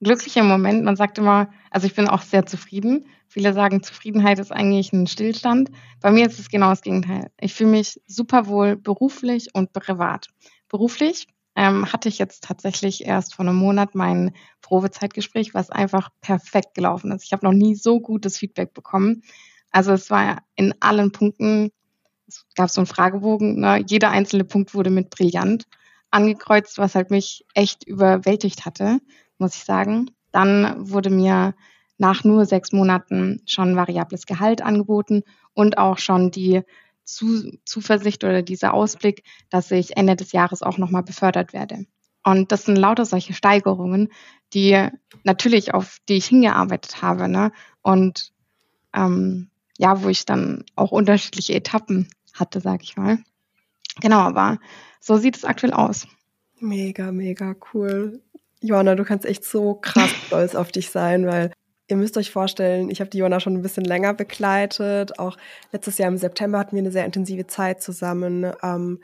glücklich 0.00 0.36
im 0.36 0.46
Moment. 0.46 0.84
Man 0.84 0.96
sagt 0.96 1.18
immer, 1.18 1.48
also 1.70 1.86
ich 1.86 1.94
bin 1.94 2.08
auch 2.08 2.22
sehr 2.22 2.46
zufrieden. 2.46 3.06
Viele 3.28 3.52
sagen, 3.52 3.82
Zufriedenheit 3.82 4.38
ist 4.38 4.52
eigentlich 4.52 4.92
ein 4.92 5.06
Stillstand. 5.06 5.70
Bei 6.00 6.10
mir 6.10 6.26
ist 6.26 6.38
es 6.38 6.48
genau 6.48 6.70
das 6.70 6.80
Gegenteil. 6.80 7.30
Ich 7.40 7.54
fühle 7.54 7.70
mich 7.70 8.00
super 8.06 8.46
wohl 8.46 8.76
beruflich 8.76 9.48
und 9.54 9.72
privat. 9.72 10.28
Beruflich 10.68 11.26
ähm, 11.58 11.92
hatte 11.92 12.08
ich 12.08 12.20
jetzt 12.20 12.44
tatsächlich 12.44 13.04
erst 13.04 13.34
vor 13.34 13.44
einem 13.44 13.56
Monat 13.56 13.96
mein 13.96 14.32
Probezeitgespräch, 14.62 15.54
was 15.54 15.70
einfach 15.70 16.10
perfekt 16.20 16.74
gelaufen 16.74 17.10
ist. 17.10 17.24
Ich 17.24 17.32
habe 17.32 17.44
noch 17.44 17.52
nie 17.52 17.74
so 17.74 17.98
gutes 17.98 18.38
Feedback 18.38 18.72
bekommen. 18.74 19.24
Also 19.72 19.90
es 19.90 20.08
war 20.08 20.38
in 20.54 20.72
allen 20.78 21.10
Punkten, 21.10 21.72
es 22.28 22.46
gab 22.54 22.70
so 22.70 22.80
einen 22.80 22.86
Fragebogen, 22.86 23.58
ne? 23.58 23.82
jeder 23.84 24.10
einzelne 24.10 24.44
Punkt 24.44 24.72
wurde 24.72 24.90
mit 24.90 25.10
brillant 25.10 25.64
angekreuzt, 26.12 26.78
was 26.78 26.94
halt 26.94 27.10
mich 27.10 27.44
echt 27.54 27.82
überwältigt 27.82 28.64
hatte, 28.64 29.00
muss 29.38 29.56
ich 29.56 29.64
sagen. 29.64 30.12
Dann 30.30 30.88
wurde 30.88 31.10
mir 31.10 31.56
nach 31.96 32.22
nur 32.22 32.46
sechs 32.46 32.70
Monaten 32.70 33.42
schon 33.46 33.74
variables 33.74 34.26
Gehalt 34.26 34.62
angeboten 34.62 35.24
und 35.54 35.76
auch 35.76 35.98
schon 35.98 36.30
die 36.30 36.62
zu, 37.08 37.58
Zuversicht 37.64 38.22
oder 38.22 38.42
dieser 38.42 38.74
Ausblick, 38.74 39.24
dass 39.50 39.70
ich 39.70 39.96
Ende 39.96 40.14
des 40.14 40.32
Jahres 40.32 40.62
auch 40.62 40.78
nochmal 40.78 41.02
befördert 41.02 41.52
werde. 41.52 41.86
Und 42.22 42.52
das 42.52 42.64
sind 42.64 42.76
lauter 42.76 43.06
solche 43.06 43.32
Steigerungen, 43.32 44.10
die 44.52 44.88
natürlich 45.24 45.72
auf 45.72 45.98
die 46.08 46.14
ich 46.14 46.26
hingearbeitet 46.26 47.00
habe, 47.00 47.28
ne? 47.28 47.52
Und 47.80 48.32
ähm, 48.94 49.50
ja, 49.78 50.02
wo 50.02 50.08
ich 50.08 50.26
dann 50.26 50.64
auch 50.74 50.90
unterschiedliche 50.90 51.54
Etappen 51.54 52.08
hatte, 52.34 52.60
sag 52.60 52.82
ich 52.82 52.96
mal. 52.96 53.18
Genau, 54.00 54.18
aber 54.18 54.58
so 55.00 55.16
sieht 55.16 55.36
es 55.36 55.44
aktuell 55.44 55.72
aus. 55.72 56.06
Mega, 56.60 57.12
mega 57.12 57.54
cool. 57.72 58.20
Johanna, 58.60 58.96
du 58.96 59.04
kannst 59.04 59.24
echt 59.24 59.44
so 59.44 59.74
krass 59.74 60.10
stolz 60.26 60.54
auf 60.54 60.72
dich 60.72 60.90
sein, 60.90 61.26
weil 61.26 61.52
Ihr 61.88 61.96
müsst 61.96 62.18
euch 62.18 62.30
vorstellen, 62.30 62.90
ich 62.90 63.00
habe 63.00 63.08
die 63.08 63.18
Jona 63.18 63.40
schon 63.40 63.54
ein 63.54 63.62
bisschen 63.62 63.84
länger 63.84 64.12
begleitet. 64.12 65.18
Auch 65.18 65.38
letztes 65.72 65.96
Jahr 65.96 66.08
im 66.08 66.18
September 66.18 66.58
hatten 66.58 66.76
wir 66.76 66.82
eine 66.82 66.92
sehr 66.92 67.06
intensive 67.06 67.46
Zeit 67.46 67.82
zusammen. 67.82 68.52
Ähm, 68.62 69.00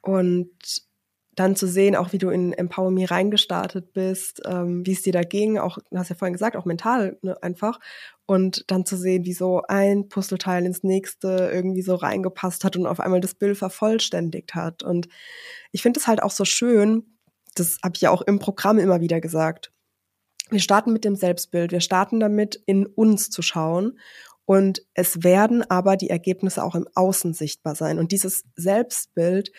und 0.00 0.86
dann 1.34 1.56
zu 1.56 1.66
sehen, 1.66 1.96
auch 1.96 2.12
wie 2.12 2.18
du 2.18 2.30
in 2.30 2.52
Empower 2.52 2.90
Me 2.90 3.08
reingestartet 3.08 3.92
bist, 3.92 4.42
ähm, 4.46 4.84
wie 4.86 4.92
es 4.92 5.02
dir 5.02 5.12
da 5.12 5.22
ging, 5.22 5.58
auch, 5.58 5.78
du 5.90 5.98
hast 5.98 6.08
ja 6.08 6.16
vorhin 6.16 6.32
gesagt, 6.32 6.56
auch 6.56 6.64
mental 6.64 7.18
ne, 7.22 7.40
einfach. 7.42 7.80
Und 8.26 8.64
dann 8.68 8.86
zu 8.86 8.96
sehen, 8.96 9.24
wie 9.24 9.32
so 9.32 9.62
ein 9.68 10.08
Puzzleteil 10.08 10.64
ins 10.64 10.82
nächste 10.82 11.50
irgendwie 11.52 11.82
so 11.82 11.94
reingepasst 11.94 12.64
hat 12.64 12.76
und 12.76 12.86
auf 12.86 13.00
einmal 13.00 13.20
das 13.20 13.34
Bild 13.34 13.56
vervollständigt 13.56 14.54
hat. 14.54 14.82
Und 14.82 15.08
ich 15.72 15.82
finde 15.82 16.00
es 16.00 16.06
halt 16.06 16.22
auch 16.22 16.32
so 16.32 16.44
schön, 16.44 17.18
das 17.54 17.78
habe 17.82 17.94
ich 17.96 18.00
ja 18.00 18.10
auch 18.10 18.22
im 18.22 18.38
Programm 18.38 18.78
immer 18.78 19.00
wieder 19.00 19.20
gesagt 19.20 19.72
wir 20.50 20.60
starten 20.60 20.92
mit 20.92 21.04
dem 21.04 21.16
Selbstbild. 21.16 21.72
Wir 21.72 21.80
starten 21.80 22.20
damit, 22.20 22.60
in 22.66 22.86
uns 22.86 23.30
zu 23.30 23.42
schauen. 23.42 23.98
Und 24.44 24.82
es 24.94 25.22
werden 25.22 25.68
aber 25.70 25.96
die 25.96 26.10
Ergebnisse 26.10 26.64
auch 26.64 26.74
im 26.74 26.88
Außen 26.94 27.34
sichtbar 27.34 27.74
sein. 27.74 27.98
Und 27.98 28.12
dieses 28.12 28.44
Selbstbild 28.56 29.52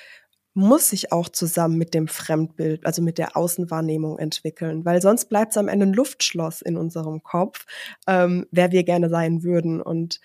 muss 0.53 0.89
sich 0.89 1.11
auch 1.11 1.29
zusammen 1.29 1.77
mit 1.77 1.93
dem 1.93 2.07
Fremdbild, 2.07 2.85
also 2.85 3.01
mit 3.01 3.17
der 3.17 3.37
Außenwahrnehmung 3.37 4.17
entwickeln, 4.17 4.83
weil 4.85 5.01
sonst 5.01 5.25
bleibt 5.25 5.51
es 5.51 5.57
am 5.57 5.67
Ende 5.67 5.85
ein 5.85 5.93
Luftschloss 5.93 6.61
in 6.61 6.75
unserem 6.75 7.23
Kopf, 7.23 7.65
ähm, 8.07 8.47
wer 8.51 8.71
wir 8.71 8.83
gerne 8.83 9.09
sein 9.09 9.43
würden. 9.43 9.81
Und 9.81 10.19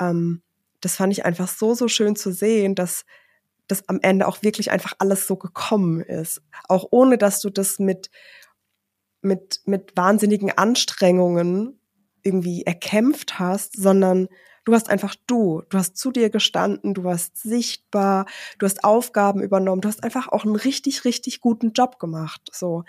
ähm, 0.00 0.42
das 0.80 0.96
fand 0.96 1.12
ich 1.12 1.24
einfach 1.24 1.48
so, 1.48 1.74
so 1.74 1.88
schön 1.88 2.16
zu 2.16 2.32
sehen, 2.32 2.74
dass 2.74 3.04
das 3.66 3.88
am 3.88 3.98
Ende 4.02 4.28
auch 4.28 4.42
wirklich 4.42 4.70
einfach 4.70 4.94
alles 4.98 5.26
so 5.26 5.36
gekommen 5.36 6.00
ist. 6.00 6.42
Auch 6.68 6.86
ohne, 6.90 7.18
dass 7.18 7.40
du 7.40 7.50
das 7.50 7.78
mit, 7.78 8.10
mit, 9.24 9.60
mit 9.64 9.96
wahnsinnigen 9.96 10.50
Anstrengungen 10.50 11.78
irgendwie 12.22 12.62
erkämpft 12.62 13.38
hast, 13.38 13.76
sondern 13.76 14.28
du 14.64 14.72
hast 14.74 14.88
einfach 14.88 15.14
du. 15.26 15.62
Du 15.68 15.78
hast 15.78 15.96
zu 15.96 16.10
dir 16.10 16.30
gestanden, 16.30 16.94
du 16.94 17.04
warst 17.04 17.36
sichtbar, 17.36 18.26
du 18.58 18.66
hast 18.66 18.82
Aufgaben 18.82 19.42
übernommen, 19.42 19.82
du 19.82 19.88
hast 19.88 20.02
einfach 20.02 20.28
auch 20.28 20.44
einen 20.44 20.56
richtig, 20.56 21.04
richtig 21.04 21.40
guten 21.40 21.72
Job 21.72 21.98
gemacht. 21.98 22.42
So. 22.52 22.84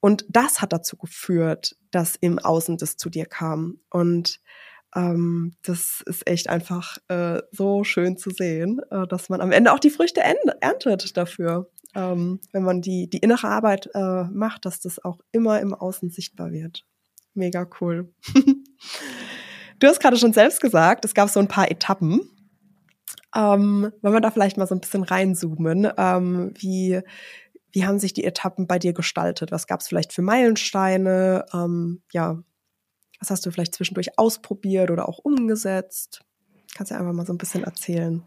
Und 0.00 0.24
das 0.28 0.60
hat 0.60 0.72
dazu 0.72 0.96
geführt, 0.96 1.76
dass 1.90 2.16
im 2.16 2.38
Außen 2.38 2.76
das 2.78 2.96
zu 2.96 3.10
dir 3.10 3.26
kam. 3.26 3.80
Und 3.90 4.40
ähm, 4.94 5.54
das 5.62 6.02
ist 6.06 6.26
echt 6.26 6.48
einfach 6.48 6.98
äh, 7.08 7.42
so 7.50 7.84
schön 7.84 8.16
zu 8.16 8.30
sehen, 8.30 8.80
äh, 8.90 9.06
dass 9.06 9.28
man 9.28 9.40
am 9.40 9.52
Ende 9.52 9.72
auch 9.72 9.80
die 9.80 9.90
Früchte 9.90 10.20
erntet 10.22 11.16
dafür, 11.16 11.70
ähm, 11.98 12.40
wenn 12.52 12.62
man 12.62 12.80
die, 12.80 13.10
die 13.10 13.18
innere 13.18 13.48
Arbeit 13.48 13.90
äh, 13.92 14.24
macht, 14.24 14.64
dass 14.64 14.78
das 14.78 15.04
auch 15.04 15.18
immer 15.32 15.60
im 15.60 15.74
Außen 15.74 16.10
sichtbar 16.10 16.52
wird. 16.52 16.86
Mega 17.34 17.68
cool. 17.80 18.12
du 19.80 19.86
hast 19.86 20.00
gerade 20.00 20.16
schon 20.16 20.32
selbst 20.32 20.60
gesagt, 20.60 21.04
es 21.04 21.14
gab 21.14 21.28
so 21.28 21.40
ein 21.40 21.48
paar 21.48 21.70
Etappen. 21.70 22.20
Ähm, 23.34 23.92
wollen 24.00 24.14
wir 24.14 24.20
da 24.20 24.30
vielleicht 24.30 24.56
mal 24.56 24.66
so 24.68 24.76
ein 24.76 24.80
bisschen 24.80 25.02
reinzoomen? 25.02 25.90
Ähm, 25.96 26.52
wie, 26.56 27.00
wie 27.72 27.84
haben 27.84 27.98
sich 27.98 28.14
die 28.14 28.24
Etappen 28.24 28.68
bei 28.68 28.78
dir 28.78 28.92
gestaltet? 28.92 29.50
Was 29.50 29.66
gab 29.66 29.80
es 29.80 29.88
vielleicht 29.88 30.12
für 30.12 30.22
Meilensteine? 30.22 31.46
Ähm, 31.52 32.02
ja, 32.12 32.38
was 33.18 33.30
hast 33.30 33.44
du 33.44 33.50
vielleicht 33.50 33.74
zwischendurch 33.74 34.18
ausprobiert 34.18 34.92
oder 34.92 35.08
auch 35.08 35.18
umgesetzt? 35.18 36.24
Kannst 36.76 36.92
du 36.92 36.96
einfach 36.96 37.12
mal 37.12 37.26
so 37.26 37.32
ein 37.32 37.38
bisschen 37.38 37.64
erzählen. 37.64 38.22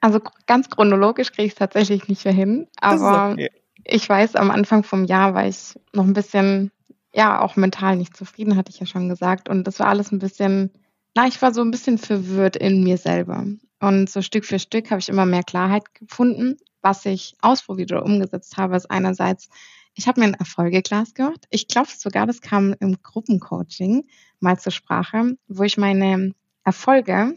Also 0.00 0.20
ganz 0.46 0.70
chronologisch 0.70 1.32
kriege 1.32 1.46
ich 1.46 1.52
es 1.52 1.58
tatsächlich 1.58 2.08
nicht 2.08 2.24
mehr 2.24 2.34
hin, 2.34 2.68
aber 2.80 3.32
okay. 3.32 3.50
ich 3.84 4.08
weiß, 4.08 4.36
am 4.36 4.50
Anfang 4.50 4.82
vom 4.84 5.04
Jahr 5.04 5.34
war 5.34 5.46
ich 5.46 5.78
noch 5.92 6.04
ein 6.04 6.12
bisschen, 6.12 6.70
ja, 7.14 7.40
auch 7.40 7.56
mental 7.56 7.96
nicht 7.96 8.16
zufrieden, 8.16 8.56
hatte 8.56 8.70
ich 8.70 8.78
ja 8.78 8.86
schon 8.86 9.08
gesagt. 9.08 9.48
Und 9.48 9.64
das 9.64 9.80
war 9.80 9.88
alles 9.88 10.12
ein 10.12 10.18
bisschen, 10.18 10.70
na, 11.14 11.26
ich 11.26 11.40
war 11.40 11.52
so 11.52 11.62
ein 11.62 11.70
bisschen 11.70 11.98
verwirrt 11.98 12.56
in 12.56 12.84
mir 12.84 12.98
selber. 12.98 13.44
Und 13.80 14.10
so 14.10 14.22
Stück 14.22 14.44
für 14.44 14.58
Stück 14.58 14.90
habe 14.90 15.00
ich 15.00 15.08
immer 15.08 15.26
mehr 15.26 15.42
Klarheit 15.42 15.94
gefunden, 15.94 16.56
was 16.82 17.04
ich 17.04 17.34
ausprobiert 17.40 17.90
oder 17.90 18.04
umgesetzt 18.04 18.56
habe, 18.56 18.76
ist 18.76 18.90
einerseits 18.90 19.48
ich 19.96 20.06
habe 20.06 20.20
mir 20.20 20.26
ein 20.26 20.34
Erfolgeglas 20.34 21.14
gehört. 21.14 21.46
Ich 21.50 21.68
glaube 21.68 21.88
sogar, 21.96 22.26
das 22.26 22.42
kam 22.42 22.74
im 22.80 23.02
Gruppencoaching 23.02 24.04
mal 24.40 24.58
zur 24.58 24.72
Sprache, 24.72 25.36
wo 25.48 25.62
ich 25.62 25.78
meine 25.78 26.34
Erfolge, 26.64 27.34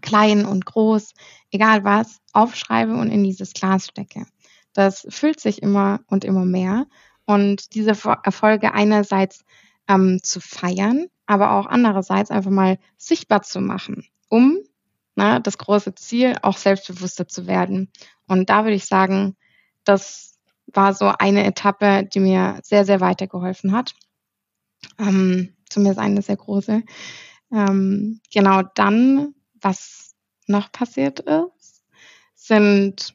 klein 0.00 0.44
und 0.44 0.66
groß, 0.66 1.12
egal 1.50 1.84
was, 1.84 2.20
aufschreibe 2.32 2.94
und 2.94 3.10
in 3.10 3.24
dieses 3.24 3.52
Glas 3.52 3.86
stecke. 3.86 4.26
Das 4.72 5.06
füllt 5.08 5.40
sich 5.40 5.62
immer 5.62 6.00
und 6.06 6.24
immer 6.24 6.44
mehr. 6.44 6.86
Und 7.26 7.74
diese 7.74 7.90
Erfolge 7.90 8.74
einerseits 8.74 9.44
ähm, 9.88 10.20
zu 10.22 10.40
feiern, 10.40 11.06
aber 11.26 11.52
auch 11.52 11.66
andererseits 11.66 12.30
einfach 12.30 12.50
mal 12.50 12.78
sichtbar 12.96 13.42
zu 13.42 13.60
machen, 13.60 14.06
um 14.28 14.58
na, 15.14 15.38
das 15.38 15.58
große 15.58 15.94
Ziel 15.94 16.34
auch 16.42 16.56
selbstbewusster 16.56 17.28
zu 17.28 17.46
werden. 17.46 17.90
Und 18.26 18.50
da 18.50 18.64
würde 18.64 18.74
ich 18.74 18.86
sagen, 18.86 19.36
dass 19.84 20.34
war 20.72 20.94
so 20.94 21.12
eine 21.18 21.44
Etappe, 21.44 22.04
die 22.04 22.20
mir 22.20 22.58
sehr, 22.62 22.84
sehr 22.84 23.00
weitergeholfen 23.00 23.72
hat. 23.72 23.94
Ähm, 24.98 25.54
zumindest 25.68 25.98
eine 25.98 26.22
sehr 26.22 26.36
große. 26.36 26.82
Ähm, 27.52 28.20
genau 28.32 28.62
dann, 28.74 29.33
was 29.64 30.14
noch 30.46 30.70
passiert 30.70 31.20
ist, 31.20 31.82
sind, 32.34 33.14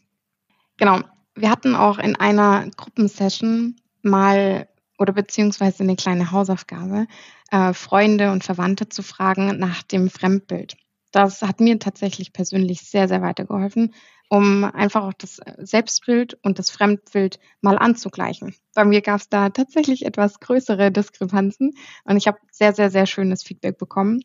genau, 0.77 1.01
wir 1.35 1.49
hatten 1.49 1.75
auch 1.75 1.99
in 1.99 2.15
einer 2.15 2.69
Gruppensession 2.75 3.75
mal 4.01 4.67
oder 4.97 5.13
beziehungsweise 5.13 5.83
eine 5.83 5.95
kleine 5.95 6.31
Hausaufgabe, 6.31 7.07
äh, 7.51 7.73
Freunde 7.73 8.31
und 8.31 8.43
Verwandte 8.43 8.89
zu 8.89 9.01
fragen 9.01 9.57
nach 9.57 9.83
dem 9.83 10.09
Fremdbild. 10.09 10.75
Das 11.11 11.41
hat 11.41 11.59
mir 11.59 11.79
tatsächlich 11.79 12.33
persönlich 12.33 12.81
sehr, 12.81 13.07
sehr 13.07 13.21
weitergeholfen, 13.21 13.95
um 14.29 14.63
einfach 14.63 15.03
auch 15.03 15.13
das 15.13 15.39
Selbstbild 15.57 16.37
und 16.43 16.59
das 16.59 16.69
Fremdbild 16.69 17.39
mal 17.61 17.77
anzugleichen. 17.77 18.55
Bei 18.75 18.85
mir 18.85 19.01
gab 19.01 19.19
es 19.19 19.29
da 19.29 19.49
tatsächlich 19.49 20.05
etwas 20.05 20.39
größere 20.39 20.91
Diskrepanzen 20.91 21.73
und 22.03 22.17
ich 22.17 22.27
habe 22.27 22.37
sehr, 22.51 22.73
sehr, 22.73 22.91
sehr 22.91 23.07
schönes 23.07 23.41
Feedback 23.41 23.79
bekommen, 23.79 24.21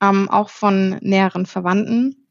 ähm, 0.00 0.28
auch 0.28 0.50
von 0.50 0.98
näheren 1.00 1.46
Verwandten, 1.46 2.26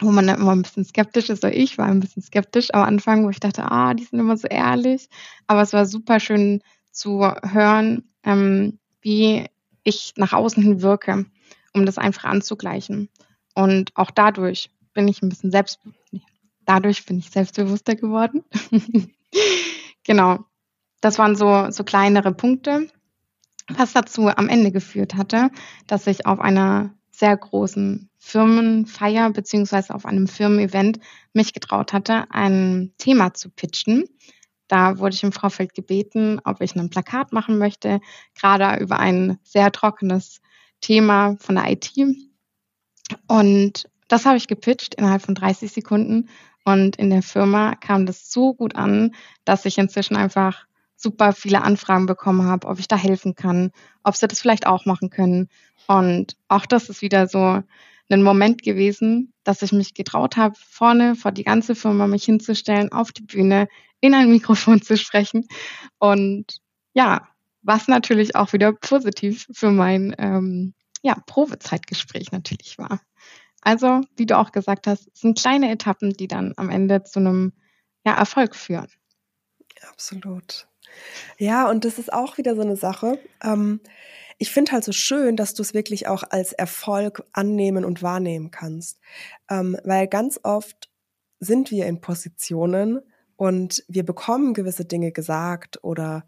wo 0.00 0.10
man 0.10 0.28
immer 0.28 0.52
ein 0.52 0.62
bisschen 0.62 0.84
skeptisch 0.84 1.30
ist, 1.30 1.44
oder 1.44 1.54
ich 1.54 1.78
war 1.78 1.86
ein 1.86 2.00
bisschen 2.00 2.22
skeptisch 2.22 2.68
am 2.72 2.82
Anfang, 2.82 3.24
wo 3.24 3.30
ich 3.30 3.40
dachte, 3.40 3.70
ah, 3.70 3.94
die 3.94 4.04
sind 4.04 4.18
immer 4.18 4.36
so 4.36 4.48
ehrlich, 4.48 5.08
aber 5.46 5.62
es 5.62 5.72
war 5.72 5.86
super 5.86 6.20
schön 6.20 6.62
zu 6.90 7.20
hören, 7.20 8.04
ähm, 8.24 8.78
wie 9.00 9.46
ich 9.84 10.14
nach 10.16 10.32
außen 10.32 10.62
hin 10.62 10.82
wirke, 10.82 11.26
um 11.72 11.86
das 11.86 11.98
einfach 11.98 12.24
anzugleichen. 12.24 13.08
Und 13.54 13.92
auch 13.94 14.10
dadurch 14.10 14.70
bin 14.92 15.08
ich 15.08 15.22
ein 15.22 15.28
bisschen 15.28 15.50
selbst, 15.50 15.80
dadurch 16.64 17.06
bin 17.06 17.18
ich 17.18 17.30
selbstbewusster 17.30 17.94
geworden. 17.94 18.44
genau. 20.04 20.44
Das 21.00 21.18
waren 21.18 21.36
so, 21.36 21.70
so 21.70 21.84
kleinere 21.84 22.32
Punkte, 22.32 22.88
was 23.68 23.92
dazu 23.92 24.28
am 24.28 24.48
Ende 24.48 24.72
geführt 24.72 25.14
hatte, 25.14 25.50
dass 25.86 26.06
ich 26.06 26.26
auf 26.26 26.40
einer 26.40 26.95
sehr 27.16 27.36
großen 27.36 28.10
Firmenfeier 28.18 29.30
beziehungsweise 29.30 29.94
auf 29.94 30.04
einem 30.04 30.28
Firmen-Event 30.28 31.00
mich 31.32 31.52
getraut 31.52 31.92
hatte, 31.92 32.24
ein 32.30 32.92
Thema 32.98 33.34
zu 33.34 33.50
pitchen. 33.50 34.04
Da 34.68 34.98
wurde 34.98 35.14
ich 35.14 35.22
im 35.22 35.32
Vorfeld 35.32 35.74
gebeten, 35.74 36.40
ob 36.44 36.60
ich 36.60 36.74
ein 36.74 36.90
Plakat 36.90 37.32
machen 37.32 37.58
möchte, 37.58 38.00
gerade 38.34 38.82
über 38.82 38.98
ein 38.98 39.38
sehr 39.44 39.72
trockenes 39.72 40.40
Thema 40.80 41.36
von 41.38 41.54
der 41.54 41.70
IT. 41.70 41.92
Und 43.28 43.88
das 44.08 44.26
habe 44.26 44.36
ich 44.36 44.48
gepitcht 44.48 44.96
innerhalb 44.96 45.22
von 45.22 45.34
30 45.34 45.72
Sekunden 45.72 46.28
und 46.64 46.96
in 46.96 47.10
der 47.10 47.22
Firma 47.22 47.76
kam 47.76 48.06
das 48.06 48.30
so 48.30 48.52
gut 48.52 48.74
an, 48.74 49.14
dass 49.44 49.64
ich 49.64 49.78
inzwischen 49.78 50.16
einfach 50.16 50.66
super 50.96 51.32
viele 51.32 51.62
Anfragen 51.62 52.06
bekommen 52.06 52.44
habe, 52.44 52.66
ob 52.66 52.78
ich 52.78 52.88
da 52.88 52.96
helfen 52.96 53.34
kann, 53.34 53.70
ob 54.02 54.16
sie 54.16 54.26
das 54.26 54.40
vielleicht 54.40 54.66
auch 54.66 54.86
machen 54.86 55.10
können. 55.10 55.48
Und 55.86 56.36
auch 56.48 56.66
das 56.66 56.88
ist 56.88 57.02
wieder 57.02 57.28
so 57.28 57.62
ein 58.08 58.22
Moment 58.22 58.62
gewesen, 58.62 59.32
dass 59.44 59.62
ich 59.62 59.72
mich 59.72 59.94
getraut 59.94 60.36
habe, 60.36 60.54
vorne 60.58 61.16
vor 61.16 61.32
die 61.32 61.44
ganze 61.44 61.74
Firma 61.74 62.06
mich 62.06 62.24
hinzustellen, 62.24 62.92
auf 62.92 63.12
die 63.12 63.22
Bühne, 63.22 63.68
in 64.00 64.14
ein 64.14 64.30
Mikrofon 64.32 64.82
zu 64.82 64.96
sprechen. 64.96 65.46
Und 65.98 66.58
ja, 66.94 67.28
was 67.62 67.88
natürlich 67.88 68.36
auch 68.36 68.52
wieder 68.52 68.72
positiv 68.72 69.46
für 69.52 69.70
mein 69.70 70.14
ähm, 70.18 70.74
ja, 71.02 71.16
Probezeitgespräch 71.26 72.32
natürlich 72.32 72.78
war. 72.78 73.00
Also, 73.60 74.02
wie 74.16 74.26
du 74.26 74.38
auch 74.38 74.52
gesagt 74.52 74.86
hast, 74.86 75.14
sind 75.16 75.38
kleine 75.38 75.70
Etappen, 75.72 76.12
die 76.12 76.28
dann 76.28 76.54
am 76.56 76.70
Ende 76.70 77.02
zu 77.02 77.18
einem 77.18 77.52
ja, 78.04 78.14
Erfolg 78.14 78.54
führen. 78.54 78.88
Absolut. 79.90 80.68
Ja, 81.38 81.68
und 81.68 81.84
das 81.84 81.98
ist 81.98 82.12
auch 82.12 82.38
wieder 82.38 82.54
so 82.54 82.62
eine 82.62 82.76
Sache. 82.76 83.18
Ähm, 83.42 83.80
ich 84.38 84.50
finde 84.50 84.72
halt 84.72 84.84
so 84.84 84.92
schön, 84.92 85.36
dass 85.36 85.54
du 85.54 85.62
es 85.62 85.74
wirklich 85.74 86.08
auch 86.08 86.22
als 86.28 86.52
Erfolg 86.52 87.22
annehmen 87.32 87.84
und 87.84 88.02
wahrnehmen 88.02 88.50
kannst. 88.50 89.00
Ähm, 89.50 89.78
weil 89.84 90.08
ganz 90.08 90.38
oft 90.42 90.90
sind 91.40 91.70
wir 91.70 91.86
in 91.86 92.00
Positionen 92.00 93.00
und 93.36 93.84
wir 93.88 94.04
bekommen 94.04 94.54
gewisse 94.54 94.84
Dinge 94.84 95.12
gesagt 95.12 95.82
oder 95.82 96.26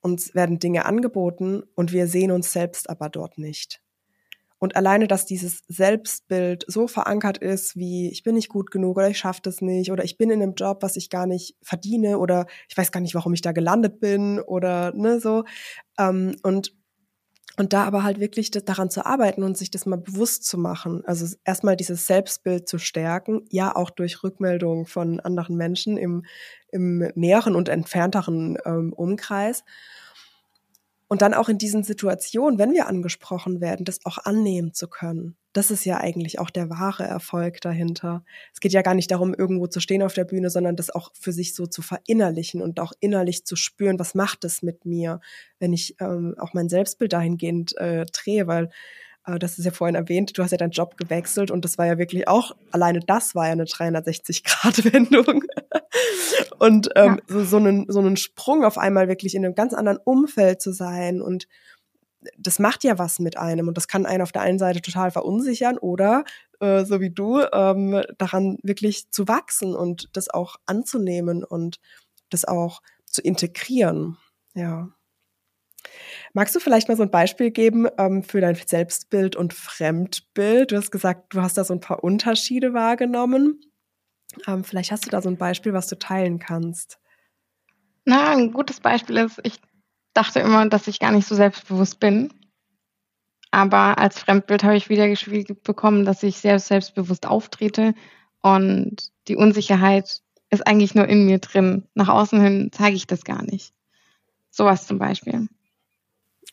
uns 0.00 0.34
werden 0.34 0.58
Dinge 0.58 0.84
angeboten 0.84 1.62
und 1.74 1.92
wir 1.92 2.06
sehen 2.06 2.30
uns 2.30 2.52
selbst 2.52 2.88
aber 2.88 3.08
dort 3.08 3.38
nicht. 3.38 3.80
Und 4.58 4.76
alleine, 4.76 5.06
dass 5.06 5.24
dieses 5.24 5.62
Selbstbild 5.68 6.64
so 6.66 6.88
verankert 6.88 7.38
ist, 7.38 7.76
wie 7.76 8.10
ich 8.10 8.22
bin 8.24 8.34
nicht 8.34 8.48
gut 8.48 8.70
genug 8.70 8.96
oder 8.96 9.08
ich 9.08 9.18
schaffe 9.18 9.40
das 9.42 9.60
nicht 9.60 9.92
oder 9.92 10.04
ich 10.04 10.16
bin 10.16 10.30
in 10.30 10.42
einem 10.42 10.54
Job, 10.54 10.82
was 10.82 10.96
ich 10.96 11.10
gar 11.10 11.26
nicht 11.26 11.56
verdiene 11.62 12.18
oder 12.18 12.46
ich 12.68 12.76
weiß 12.76 12.90
gar 12.90 13.00
nicht, 13.00 13.14
warum 13.14 13.34
ich 13.34 13.42
da 13.42 13.52
gelandet 13.52 14.00
bin 14.00 14.40
oder 14.40 14.92
ne 14.94 15.20
so. 15.20 15.44
Ähm, 15.98 16.36
und 16.42 16.72
und 17.58 17.72
da 17.72 17.82
aber 17.82 18.04
halt 18.04 18.20
wirklich 18.20 18.52
daran 18.52 18.88
zu 18.88 19.04
arbeiten 19.04 19.42
und 19.42 19.58
sich 19.58 19.70
das 19.70 19.84
mal 19.84 19.98
bewusst 19.98 20.44
zu 20.44 20.58
machen. 20.58 21.02
Also 21.06 21.26
erstmal 21.44 21.74
dieses 21.74 22.06
Selbstbild 22.06 22.68
zu 22.68 22.78
stärken, 22.78 23.46
ja 23.50 23.74
auch 23.74 23.90
durch 23.90 24.22
Rückmeldungen 24.22 24.86
von 24.86 25.18
anderen 25.18 25.56
Menschen 25.56 25.96
im, 25.96 26.24
im 26.70 27.10
näheren 27.16 27.56
und 27.56 27.68
entfernteren 27.68 28.58
ähm, 28.64 28.92
Umkreis. 28.92 29.64
Und 31.08 31.22
dann 31.22 31.32
auch 31.32 31.48
in 31.48 31.56
diesen 31.56 31.84
Situationen, 31.84 32.58
wenn 32.58 32.72
wir 32.72 32.86
angesprochen 32.86 33.62
werden, 33.62 33.86
das 33.86 34.04
auch 34.04 34.18
annehmen 34.18 34.74
zu 34.74 34.88
können. 34.88 35.36
Das 35.54 35.70
ist 35.70 35.86
ja 35.86 35.96
eigentlich 35.98 36.38
auch 36.38 36.50
der 36.50 36.68
wahre 36.68 37.04
Erfolg 37.04 37.62
dahinter. 37.62 38.24
Es 38.52 38.60
geht 38.60 38.72
ja 38.72 38.82
gar 38.82 38.94
nicht 38.94 39.10
darum, 39.10 39.32
irgendwo 39.32 39.66
zu 39.66 39.80
stehen 39.80 40.02
auf 40.02 40.12
der 40.12 40.24
Bühne, 40.24 40.50
sondern 40.50 40.76
das 40.76 40.90
auch 40.90 41.10
für 41.18 41.32
sich 41.32 41.54
so 41.54 41.66
zu 41.66 41.80
verinnerlichen 41.80 42.60
und 42.60 42.78
auch 42.78 42.92
innerlich 43.00 43.46
zu 43.46 43.56
spüren, 43.56 43.98
was 43.98 44.14
macht 44.14 44.44
es 44.44 44.62
mit 44.62 44.84
mir, 44.84 45.20
wenn 45.58 45.72
ich 45.72 45.96
ähm, 46.00 46.34
auch 46.38 46.52
mein 46.52 46.68
Selbstbild 46.68 47.14
dahingehend 47.14 47.76
äh, 47.78 48.04
drehe, 48.12 48.46
weil 48.46 48.68
äh, 49.28 49.38
das 49.38 49.58
ist 49.58 49.64
ja 49.64 49.70
vorhin 49.70 49.94
erwähnt, 49.94 50.36
du 50.36 50.42
hast 50.42 50.50
ja 50.50 50.58
deinen 50.58 50.70
Job 50.70 50.96
gewechselt 50.96 51.50
und 51.50 51.64
das 51.64 51.78
war 51.78 51.86
ja 51.86 51.98
wirklich 51.98 52.28
auch, 52.28 52.56
alleine 52.70 53.00
das 53.00 53.34
war 53.34 53.46
ja 53.46 53.52
eine 53.52 53.64
360-Grad-Wendung. 53.64 55.44
und 56.58 56.90
ähm, 56.96 57.20
ja. 57.28 57.34
so, 57.34 57.44
so, 57.44 57.56
einen, 57.58 57.86
so 57.90 57.98
einen 57.98 58.16
Sprung 58.16 58.64
auf 58.64 58.78
einmal 58.78 59.08
wirklich 59.08 59.34
in 59.34 59.44
einem 59.44 59.54
ganz 59.54 59.74
anderen 59.74 59.98
Umfeld 59.98 60.60
zu 60.60 60.72
sein 60.72 61.20
und 61.20 61.46
das 62.36 62.58
macht 62.58 62.82
ja 62.82 62.98
was 62.98 63.20
mit 63.20 63.36
einem 63.36 63.68
und 63.68 63.76
das 63.76 63.86
kann 63.86 64.04
einen 64.04 64.22
auf 64.22 64.32
der 64.32 64.42
einen 64.42 64.58
Seite 64.58 64.82
total 64.82 65.12
verunsichern 65.12 65.78
oder 65.78 66.24
äh, 66.60 66.84
so 66.84 67.00
wie 67.00 67.10
du 67.10 67.40
ähm, 67.52 68.02
daran 68.18 68.58
wirklich 68.62 69.10
zu 69.10 69.28
wachsen 69.28 69.74
und 69.76 70.08
das 70.14 70.28
auch 70.28 70.56
anzunehmen 70.66 71.44
und 71.44 71.78
das 72.30 72.44
auch 72.44 72.82
zu 73.06 73.22
integrieren. 73.22 74.16
Ja. 74.54 74.88
Magst 76.34 76.54
du 76.54 76.60
vielleicht 76.60 76.88
mal 76.88 76.96
so 76.96 77.02
ein 77.02 77.10
Beispiel 77.10 77.50
geben 77.50 77.86
ähm, 77.98 78.22
für 78.22 78.40
dein 78.40 78.54
Selbstbild 78.54 79.36
und 79.36 79.54
Fremdbild? 79.54 80.72
Du 80.72 80.76
hast 80.76 80.90
gesagt, 80.90 81.34
du 81.34 81.40
hast 81.40 81.56
da 81.56 81.64
so 81.64 81.74
ein 81.74 81.80
paar 81.80 82.04
Unterschiede 82.04 82.74
wahrgenommen. 82.74 83.60
Ähm, 84.46 84.64
vielleicht 84.64 84.92
hast 84.92 85.06
du 85.06 85.10
da 85.10 85.22
so 85.22 85.28
ein 85.28 85.38
Beispiel, 85.38 85.72
was 85.72 85.86
du 85.86 85.98
teilen 85.98 86.38
kannst. 86.38 86.98
Na, 88.04 88.30
ein 88.30 88.52
gutes 88.52 88.80
Beispiel 88.80 89.16
ist, 89.16 89.40
ich 89.42 89.58
dachte 90.14 90.40
immer, 90.40 90.68
dass 90.68 90.86
ich 90.86 91.00
gar 91.00 91.12
nicht 91.12 91.26
so 91.26 91.34
selbstbewusst 91.34 92.00
bin. 92.00 92.32
Aber 93.50 93.98
als 93.98 94.18
Fremdbild 94.18 94.62
habe 94.62 94.76
ich 94.76 94.88
wieder 94.88 95.08
gespiegelt 95.08 95.62
bekommen, 95.62 96.04
dass 96.04 96.22
ich 96.22 96.38
sehr 96.38 96.58
selbstbewusst 96.58 97.26
auftrete 97.26 97.94
und 98.42 99.10
die 99.26 99.36
Unsicherheit 99.36 100.20
ist 100.50 100.66
eigentlich 100.66 100.94
nur 100.94 101.06
in 101.06 101.26
mir 101.26 101.38
drin. 101.38 101.86
Nach 101.94 102.08
außen 102.08 102.40
hin 102.40 102.70
zeige 102.72 102.96
ich 102.96 103.06
das 103.06 103.24
gar 103.24 103.42
nicht. 103.42 103.72
Sowas 104.50 104.86
zum 104.86 104.98
Beispiel. 104.98 105.48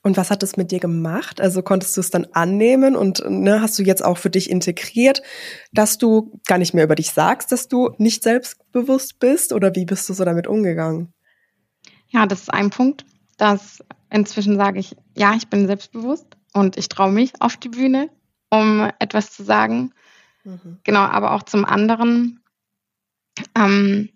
Und 0.05 0.17
was 0.17 0.29
hat 0.29 0.43
das 0.43 0.55
mit 0.55 0.69
dir 0.69 0.79
gemacht? 0.79 1.41
Also 1.41 1.63
konntest 1.63 1.97
du 1.97 2.01
es 2.01 2.11
dann 2.11 2.25
annehmen 2.25 2.95
und 2.95 3.27
ne, 3.27 3.59
hast 3.59 3.79
du 3.79 3.81
jetzt 3.81 4.05
auch 4.05 4.19
für 4.19 4.29
dich 4.29 4.51
integriert, 4.51 5.23
dass 5.73 5.97
du 5.97 6.39
gar 6.45 6.59
nicht 6.59 6.75
mehr 6.75 6.83
über 6.83 6.93
dich 6.93 7.09
sagst, 7.09 7.51
dass 7.51 7.69
du 7.69 7.89
nicht 7.97 8.21
selbstbewusst 8.21 9.17
bist? 9.17 9.51
Oder 9.51 9.73
wie 9.73 9.85
bist 9.85 10.07
du 10.07 10.13
so 10.13 10.23
damit 10.23 10.45
umgegangen? 10.45 11.11
Ja, 12.09 12.27
das 12.27 12.41
ist 12.41 12.53
ein 12.53 12.69
Punkt, 12.69 13.03
dass 13.37 13.83
inzwischen 14.11 14.57
sage 14.57 14.77
ich, 14.79 14.95
ja, 15.15 15.33
ich 15.33 15.47
bin 15.47 15.65
selbstbewusst 15.65 16.27
und 16.53 16.77
ich 16.77 16.87
traue 16.87 17.11
mich 17.11 17.31
auf 17.39 17.57
die 17.57 17.69
Bühne, 17.69 18.11
um 18.51 18.87
etwas 18.99 19.31
zu 19.31 19.43
sagen. 19.43 19.91
Mhm. 20.43 20.77
Genau, 20.83 20.99
aber 20.99 21.31
auch 21.31 21.41
zum 21.41 21.65
anderen, 21.65 22.43
ähm, 23.57 24.09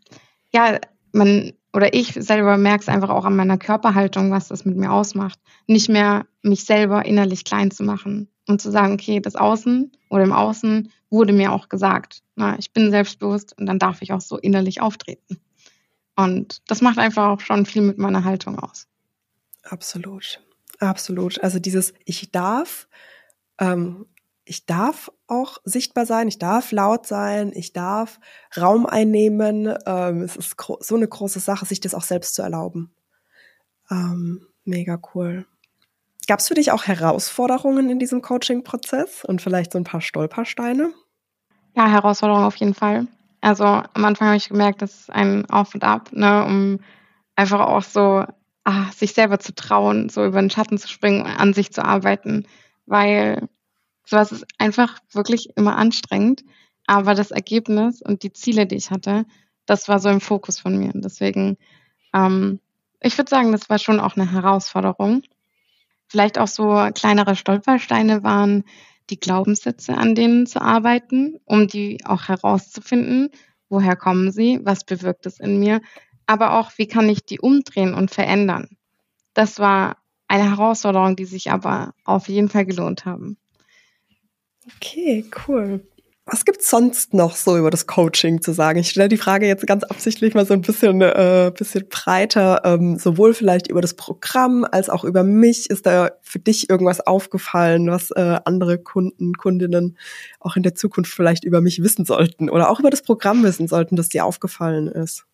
ja, 0.51 0.79
man 1.13 1.53
oder 1.73 1.93
ich 1.93 2.13
selber 2.13 2.57
merke 2.57 2.81
es 2.81 2.89
einfach 2.89 3.09
auch 3.09 3.25
an 3.25 3.35
meiner 3.35 3.57
Körperhaltung, 3.57 4.31
was 4.31 4.47
das 4.47 4.65
mit 4.65 4.77
mir 4.77 4.91
ausmacht. 4.91 5.39
Nicht 5.67 5.89
mehr 5.89 6.25
mich 6.41 6.65
selber 6.65 7.05
innerlich 7.05 7.43
klein 7.43 7.71
zu 7.71 7.83
machen 7.83 8.27
und 8.47 8.61
zu 8.61 8.71
sagen, 8.71 8.93
okay, 8.93 9.19
das 9.19 9.35
Außen 9.35 9.91
oder 10.09 10.23
im 10.23 10.31
Außen 10.31 10.91
wurde 11.09 11.33
mir 11.33 11.51
auch 11.51 11.69
gesagt. 11.69 12.23
Na, 12.35 12.57
ich 12.57 12.73
bin 12.73 12.91
selbstbewusst 12.91 13.57
und 13.57 13.65
dann 13.65 13.79
darf 13.79 14.01
ich 14.01 14.13
auch 14.13 14.21
so 14.21 14.37
innerlich 14.37 14.81
auftreten. 14.81 15.39
Und 16.15 16.61
das 16.67 16.81
macht 16.81 16.97
einfach 16.97 17.27
auch 17.27 17.39
schon 17.39 17.65
viel 17.65 17.81
mit 17.81 17.97
meiner 17.97 18.23
Haltung 18.23 18.59
aus. 18.59 18.87
Absolut, 19.63 20.41
absolut. 20.79 21.41
Also 21.43 21.59
dieses 21.59 21.93
Ich 22.05 22.31
darf 22.31 22.87
ähm, 23.59 24.05
ich 24.49 24.65
darf 24.65 25.11
auch 25.27 25.59
sichtbar 25.63 26.07
sein, 26.07 26.27
ich 26.27 26.39
darf 26.39 26.71
laut 26.71 27.05
sein, 27.05 27.51
ich 27.53 27.71
darf 27.71 28.19
Raum 28.57 28.87
einnehmen. 28.87 29.71
Ähm, 29.85 30.23
es 30.23 30.35
ist 30.35 30.55
so 30.79 30.95
eine 30.95 31.07
große 31.07 31.39
Sache, 31.39 31.67
sich 31.67 31.81
das 31.81 31.93
auch 31.93 32.01
selbst 32.01 32.33
zu 32.33 32.41
erlauben. 32.41 32.91
Ähm, 33.91 34.47
mega 34.65 34.99
cool. 35.13 35.45
Gab 36.27 36.39
es 36.39 36.47
für 36.47 36.55
dich 36.55 36.71
auch 36.71 36.87
Herausforderungen 36.87 37.91
in 37.91 37.99
diesem 37.99 38.23
Coaching-Prozess 38.23 39.23
und 39.23 39.39
vielleicht 39.39 39.71
so 39.71 39.77
ein 39.77 39.83
paar 39.83 40.01
Stolpersteine? 40.01 40.93
Ja, 41.75 41.87
Herausforderungen 41.87 42.45
auf 42.45 42.55
jeden 42.55 42.73
Fall. 42.73 43.05
Also 43.41 43.65
am 43.65 44.03
Anfang 44.03 44.29
habe 44.29 44.37
ich 44.37 44.49
gemerkt, 44.49 44.81
das 44.81 45.01
ist 45.01 45.11
ein 45.11 45.47
Auf 45.51 45.75
und 45.75 45.83
Ab, 45.83 46.09
ne, 46.11 46.43
um 46.45 46.79
einfach 47.35 47.59
auch 47.59 47.83
so 47.83 48.25
ah, 48.63 48.91
sich 48.95 49.13
selber 49.13 49.37
zu 49.37 49.53
trauen, 49.53 50.09
so 50.09 50.25
über 50.25 50.41
den 50.41 50.49
Schatten 50.49 50.79
zu 50.79 50.87
springen, 50.87 51.27
an 51.27 51.53
sich 51.53 51.71
zu 51.71 51.85
arbeiten, 51.85 52.47
weil 52.87 53.47
Sowas 54.09 54.31
ist 54.31 54.45
einfach 54.57 54.97
wirklich 55.11 55.55
immer 55.55 55.77
anstrengend. 55.77 56.43
Aber 56.87 57.13
das 57.13 57.29
Ergebnis 57.29 58.01
und 58.01 58.23
die 58.23 58.33
Ziele, 58.33 58.65
die 58.65 58.75
ich 58.75 58.89
hatte, 58.89 59.25
das 59.67 59.87
war 59.87 59.99
so 59.99 60.09
im 60.09 60.19
Fokus 60.19 60.57
von 60.57 60.75
mir. 60.79 60.95
Und 60.95 61.05
deswegen, 61.05 61.57
ähm, 62.15 62.59
ich 63.01 63.15
würde 63.19 63.29
sagen, 63.29 63.51
das 63.51 63.69
war 63.69 63.77
schon 63.77 63.99
auch 63.99 64.15
eine 64.15 64.31
Herausforderung. 64.31 65.21
Vielleicht 66.07 66.39
auch 66.39 66.47
so 66.47 66.89
kleinere 66.95 67.35
Stolpersteine 67.35 68.23
waren 68.23 68.63
die 69.11 69.19
Glaubenssätze, 69.19 69.95
an 69.95 70.15
denen 70.15 70.47
zu 70.47 70.59
arbeiten, 70.59 71.39
um 71.45 71.67
die 71.67 72.03
auch 72.03 72.29
herauszufinden. 72.29 73.29
Woher 73.69 73.95
kommen 73.95 74.31
sie? 74.31 74.59
Was 74.63 74.85
bewirkt 74.85 75.27
es 75.27 75.39
in 75.39 75.59
mir? 75.59 75.81
Aber 76.25 76.59
auch, 76.59 76.71
wie 76.77 76.87
kann 76.87 77.07
ich 77.09 77.25
die 77.25 77.39
umdrehen 77.39 77.93
und 77.93 78.09
verändern? 78.09 78.69
Das 79.35 79.59
war 79.59 79.97
eine 80.27 80.49
Herausforderung, 80.49 81.15
die 81.15 81.25
sich 81.25 81.51
aber 81.51 81.93
auf 82.05 82.27
jeden 82.27 82.49
Fall 82.49 82.65
gelohnt 82.65 83.05
haben. 83.05 83.37
Okay, 84.75 85.25
cool. 85.47 85.81
Was 86.31 86.45
gibt's 86.45 86.69
sonst 86.69 87.15
noch 87.15 87.35
so 87.35 87.57
über 87.57 87.71
das 87.71 87.87
Coaching 87.87 88.39
zu 88.39 88.53
sagen? 88.53 88.79
Ich 88.79 88.91
stelle 88.91 89.09
die 89.09 89.17
Frage 89.17 89.47
jetzt 89.47 89.65
ganz 89.65 89.83
absichtlich 89.83 90.35
mal 90.35 90.45
so 90.45 90.53
ein 90.53 90.61
bisschen, 90.61 91.01
äh, 91.01 91.51
bisschen 91.57 91.87
breiter, 91.89 92.61
ähm, 92.65 92.99
sowohl 92.99 93.33
vielleicht 93.33 93.67
über 93.67 93.81
das 93.81 93.95
Programm 93.95 94.63
als 94.69 94.89
auch 94.89 95.03
über 95.03 95.23
mich. 95.23 95.71
Ist 95.71 95.87
da 95.87 96.11
für 96.21 96.37
dich 96.37 96.69
irgendwas 96.69 97.01
aufgefallen, 97.01 97.89
was 97.89 98.11
äh, 98.11 98.39
andere 98.45 98.77
Kunden, 98.77 99.33
Kundinnen 99.33 99.97
auch 100.39 100.55
in 100.55 100.61
der 100.61 100.75
Zukunft 100.75 101.11
vielleicht 101.11 101.45
über 101.45 101.61
mich 101.61 101.81
wissen 101.81 102.05
sollten 102.05 102.49
oder 102.51 102.69
auch 102.69 102.79
über 102.79 102.91
das 102.91 103.01
Programm 103.01 103.41
wissen 103.41 103.67
sollten, 103.67 103.95
das 103.95 104.09
dir 104.09 104.23
aufgefallen 104.23 104.87
ist? 104.87 105.25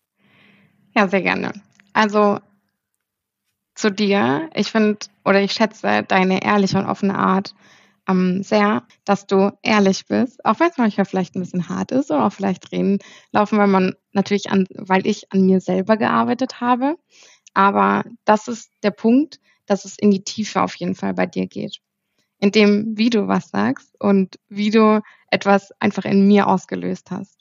Ja, 0.94 1.08
sehr 1.08 1.22
gerne. 1.22 1.52
Also 1.92 2.38
zu 3.74 3.90
dir. 3.90 4.48
Ich 4.54 4.70
finde 4.72 4.98
oder 5.26 5.42
ich 5.42 5.52
schätze 5.52 6.04
deine 6.08 6.42
ehrliche 6.42 6.78
und 6.78 6.86
offene 6.86 7.18
Art 7.18 7.54
ähm, 8.08 8.42
sehr, 8.42 8.86
dass 9.04 9.26
du 9.26 9.56
ehrlich 9.62 10.06
bist, 10.06 10.44
auch 10.44 10.60
wenn 10.60 10.70
es 10.70 10.78
manchmal 10.78 11.06
vielleicht 11.06 11.34
ein 11.34 11.40
bisschen 11.40 11.68
hart 11.68 11.92
ist 11.92 12.10
oder 12.10 12.26
auch 12.26 12.32
vielleicht 12.32 12.64
Tränen 12.64 12.98
laufen, 13.32 13.58
weil 13.58 13.66
man 13.66 13.94
natürlich 14.12 14.50
an, 14.50 14.66
weil 14.70 15.06
ich 15.06 15.32
an 15.32 15.42
mir 15.44 15.60
selber 15.60 15.96
gearbeitet 15.96 16.60
habe. 16.60 16.96
Aber 17.54 18.04
das 18.24 18.48
ist 18.48 18.70
der 18.82 18.90
Punkt, 18.90 19.40
dass 19.66 19.84
es 19.84 19.98
in 19.98 20.10
die 20.10 20.24
Tiefe 20.24 20.62
auf 20.62 20.74
jeden 20.76 20.94
Fall 20.94 21.14
bei 21.14 21.26
dir 21.26 21.46
geht. 21.46 21.80
In 22.38 22.52
dem, 22.52 22.96
wie 22.96 23.10
du 23.10 23.28
was 23.28 23.48
sagst 23.48 23.94
und 23.98 24.38
wie 24.48 24.70
du 24.70 25.00
etwas 25.30 25.72
einfach 25.80 26.04
in 26.04 26.26
mir 26.26 26.46
ausgelöst 26.46 27.10
hast. 27.10 27.36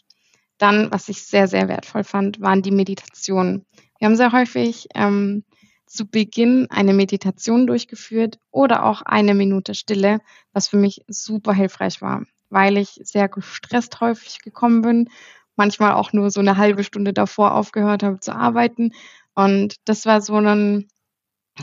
Dann, 0.57 0.89
was 0.89 1.09
ich 1.09 1.23
sehr, 1.23 1.47
sehr 1.47 1.67
wertvoll 1.67 2.05
fand, 2.05 2.39
waren 2.39 2.61
die 2.61 2.71
Meditationen. 2.71 3.65
Wir 3.99 4.07
haben 4.07 4.15
sehr 4.15 4.31
häufig 4.31 4.87
ähm, 4.95 5.43
zu 5.85 6.05
Beginn 6.05 6.67
eine 6.69 6.93
Meditation 6.93 7.67
durchgeführt 7.67 8.39
oder 8.51 8.85
auch 8.85 9.01
eine 9.01 9.33
Minute 9.33 9.75
Stille, 9.75 10.19
was 10.53 10.67
für 10.67 10.77
mich 10.77 11.01
super 11.07 11.53
hilfreich 11.53 12.01
war, 12.01 12.23
weil 12.49 12.77
ich 12.77 12.99
sehr 13.03 13.29
gestresst 13.29 14.01
häufig 14.01 14.39
gekommen 14.39 14.81
bin, 14.81 15.09
manchmal 15.55 15.93
auch 15.93 16.13
nur 16.13 16.31
so 16.31 16.39
eine 16.39 16.57
halbe 16.57 16.83
Stunde 16.83 17.13
davor 17.13 17.53
aufgehört 17.53 18.03
habe 18.03 18.19
zu 18.19 18.33
arbeiten. 18.35 18.91
Und 19.35 19.75
das 19.85 20.05
war 20.05 20.21
so 20.21 20.35
ein, 20.35 20.87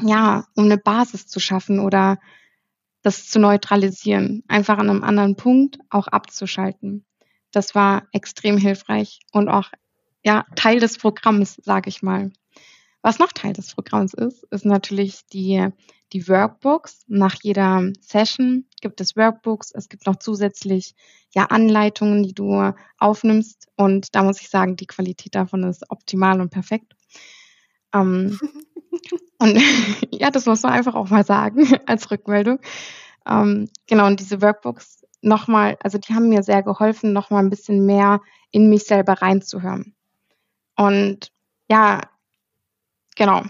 ja, 0.02 0.44
um 0.54 0.64
eine 0.64 0.78
Basis 0.78 1.26
zu 1.26 1.40
schaffen 1.40 1.80
oder 1.80 2.18
das 3.02 3.28
zu 3.28 3.40
neutralisieren, 3.40 4.44
einfach 4.48 4.78
an 4.78 4.88
einem 4.88 5.02
anderen 5.02 5.36
Punkt 5.36 5.78
auch 5.90 6.06
abzuschalten. 6.06 7.04
Das 7.50 7.74
war 7.74 8.04
extrem 8.12 8.56
hilfreich 8.56 9.20
und 9.32 9.48
auch 9.48 9.70
ja 10.24 10.46
Teil 10.54 10.78
des 10.78 10.98
Programms, 10.98 11.56
sage 11.56 11.88
ich 11.88 12.02
mal. 12.02 12.30
Was 13.02 13.18
noch 13.18 13.32
Teil 13.32 13.52
des 13.52 13.74
Programms 13.74 14.14
ist, 14.14 14.44
ist 14.44 14.64
natürlich 14.64 15.26
die, 15.32 15.68
die 16.12 16.28
Workbooks. 16.28 17.04
Nach 17.08 17.34
jeder 17.42 17.90
Session 18.00 18.64
gibt 18.80 19.00
es 19.00 19.16
Workbooks. 19.16 19.72
Es 19.72 19.88
gibt 19.88 20.06
noch 20.06 20.16
zusätzlich 20.16 20.94
ja 21.34 21.46
Anleitungen, 21.46 22.22
die 22.22 22.34
du 22.34 22.72
aufnimmst. 22.98 23.68
Und 23.76 24.14
da 24.14 24.22
muss 24.22 24.40
ich 24.40 24.48
sagen, 24.48 24.76
die 24.76 24.86
Qualität 24.86 25.34
davon 25.34 25.64
ist 25.64 25.90
optimal 25.90 26.40
und 26.40 26.50
perfekt. 26.50 26.94
Ähm, 27.92 28.38
und 29.38 29.60
ja, 30.10 30.30
das 30.30 30.46
muss 30.46 30.62
man 30.62 30.72
einfach 30.72 30.94
auch 30.94 31.10
mal 31.10 31.24
sagen 31.24 31.66
als 31.86 32.10
Rückmeldung. 32.10 32.60
Ähm, 33.26 33.68
genau, 33.86 34.06
und 34.06 34.20
diese 34.20 34.42
Workbooks 34.42 35.04
nochmal, 35.22 35.76
also 35.82 35.98
die 35.98 36.14
haben 36.14 36.28
mir 36.28 36.42
sehr 36.42 36.62
geholfen, 36.62 37.12
nochmal 37.12 37.42
ein 37.42 37.50
bisschen 37.50 37.86
mehr 37.86 38.20
in 38.50 38.68
mich 38.68 38.84
selber 38.84 39.14
reinzuhören. 39.14 39.94
Und 40.76 41.32
ja, 41.68 42.00
genau, 43.22 43.44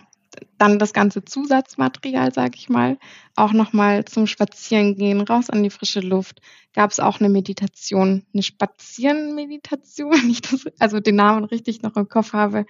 dann 0.58 0.78
das 0.78 0.92
ganze 0.92 1.24
Zusatzmaterial, 1.24 2.34
sage 2.34 2.56
ich 2.56 2.68
mal, 2.68 2.98
auch 3.36 3.54
nochmal 3.54 4.04
zum 4.04 4.26
Spazierengehen, 4.26 5.22
raus 5.22 5.48
an 5.48 5.62
die 5.62 5.70
frische 5.70 6.00
Luft, 6.00 6.42
gab 6.74 6.90
es 6.90 7.00
auch 7.00 7.20
eine 7.20 7.30
Meditation, 7.30 8.26
eine 8.34 8.42
Spazierenmeditation, 8.42 10.12
wenn 10.22 10.28
ich 10.28 10.42
das, 10.42 10.66
also 10.78 11.00
den 11.00 11.16
Namen 11.16 11.44
richtig 11.44 11.80
noch 11.80 11.96
im 11.96 12.06
Kopf 12.06 12.34
habe. 12.34 12.66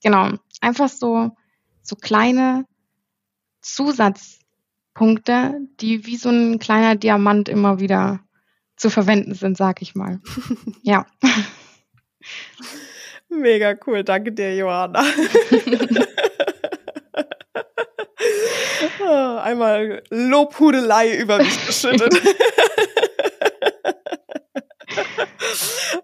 Genau, 0.00 0.30
einfach 0.60 0.88
so, 0.88 1.32
so 1.82 1.96
kleine 1.96 2.66
Zusatzpunkte, 3.60 5.58
die 5.80 6.06
wie 6.06 6.16
so 6.16 6.28
ein 6.28 6.60
kleiner 6.60 6.94
Diamant 6.94 7.48
immer 7.48 7.80
wieder 7.80 8.20
zu 8.76 8.90
verwenden 8.90 9.34
sind, 9.34 9.56
sag 9.56 9.82
ich 9.82 9.96
mal. 9.96 10.20
ja. 10.82 11.04
Mega 13.28 13.74
cool, 13.88 14.04
danke 14.04 14.30
dir, 14.30 14.54
Johanna. 14.54 15.02
Ah, 19.00 19.37
einmal 19.48 20.02
Lobhudelei 20.10 21.18
über 21.18 21.38
mich 21.38 21.66
geschüttet. 21.66 22.14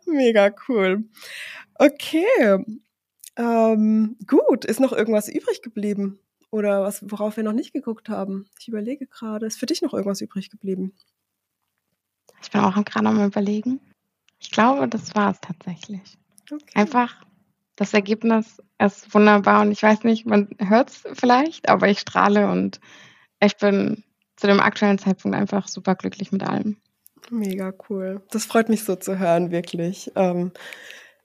Mega 0.07 0.50
cool. 0.68 1.04
Okay. 1.74 2.64
Ähm, 3.37 4.16
gut, 4.26 4.64
ist 4.64 4.80
noch 4.80 4.92
irgendwas 4.92 5.28
übrig 5.28 5.62
geblieben? 5.62 6.18
Oder 6.50 6.83
was, 6.83 7.02
worauf 7.11 7.37
wir 7.37 7.44
noch 7.44 7.52
nicht 7.52 7.72
geguckt 7.72 8.09
haben? 8.09 8.46
Ich 8.61 8.68
überlege 8.68 9.07
gerade, 9.07 9.46
ist 9.46 9.59
für 9.59 9.66
dich 9.66 9.83
noch 9.83 9.92
irgendwas 9.92 10.20
übrig 10.20 10.50
geblieben? 10.50 10.94
Ich 12.42 12.50
bin 12.50 12.61
auch 12.61 12.74
gerade 12.85 13.09
am 13.09 13.24
überlegen. 13.24 13.80
Ich 14.38 14.50
glaube, 14.50 14.87
das 14.88 15.14
war 15.14 15.33
es 15.33 15.40
tatsächlich. 15.40 16.16
Okay. 16.50 16.64
Einfach 16.74 17.24
das 17.76 17.92
Ergebnis 17.92 18.62
ist 18.78 19.12
wunderbar 19.14 19.62
und 19.62 19.72
ich 19.72 19.83
weiß 19.83 20.04
nicht, 20.04 20.26
man 20.26 20.48
hört 20.59 20.90
es 20.90 21.04
vielleicht, 21.14 21.68
aber 21.68 21.88
ich 21.88 21.98
strahle 22.00 22.48
und 22.48 22.80
ich 23.44 23.57
bin 23.57 24.04
zu 24.37 24.46
dem 24.46 24.61
aktuellen 24.61 24.98
Zeitpunkt 24.98 25.37
einfach 25.37 25.68
super 25.68 25.94
glücklich 25.94 26.33
mit 26.33 26.42
allem. 26.42 26.76
Mega 27.30 27.72
cool. 27.88 28.22
Das 28.30 28.44
freut 28.44 28.68
mich 28.68 28.85
so 28.85 28.96
zu 28.96 29.18
hören, 29.18 29.50
wirklich. 29.50 30.11
Ähm, 30.14 30.52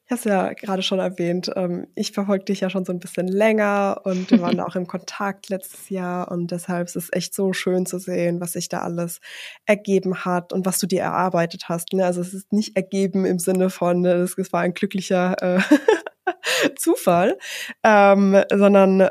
ich 0.06 0.12
habe 0.12 0.20
es 0.20 0.26
ja 0.26 0.54
gerade 0.54 0.82
schon 0.82 0.98
erwähnt, 0.98 1.52
ähm, 1.56 1.86
ich 1.94 2.14
verfolge 2.14 2.46
dich 2.46 2.62
ja 2.62 2.72
schon 2.72 2.84
so 2.84 2.92
ein 2.92 3.00
bisschen 3.00 3.28
länger 3.28 4.02
und 4.06 4.32
wir 4.32 4.42
waren 4.42 4.60
auch 4.60 4.76
im 4.76 4.88
Kontakt 4.88 5.50
letztes 5.50 5.90
Jahr 5.90 6.32
und 6.32 6.50
deshalb 6.50 6.88
ist 6.88 6.96
es 6.96 7.10
echt 7.12 7.36
so 7.36 7.54
schön 7.54 7.86
zu 7.86 8.00
sehen, 8.00 8.42
was 8.42 8.54
sich 8.54 8.70
da 8.70 8.80
alles 8.80 9.20
ergeben 9.68 10.26
hat 10.26 10.52
und 10.52 10.66
was 10.66 10.80
du 10.80 10.88
dir 10.88 11.02
erarbeitet 11.02 11.70
hast. 11.70 11.94
Ne? 11.94 12.04
Also 12.04 12.22
es 12.22 12.34
ist 12.34 12.52
nicht 12.52 12.76
ergeben 12.76 13.24
im 13.26 13.38
Sinne 13.38 13.70
von, 13.70 14.02
ne, 14.02 14.14
es 14.14 14.36
war 14.52 14.62
ein 14.62 14.74
glücklicher 14.74 15.36
äh, 15.44 15.62
Zufall, 16.76 17.38
ähm, 17.84 18.42
sondern 18.52 19.10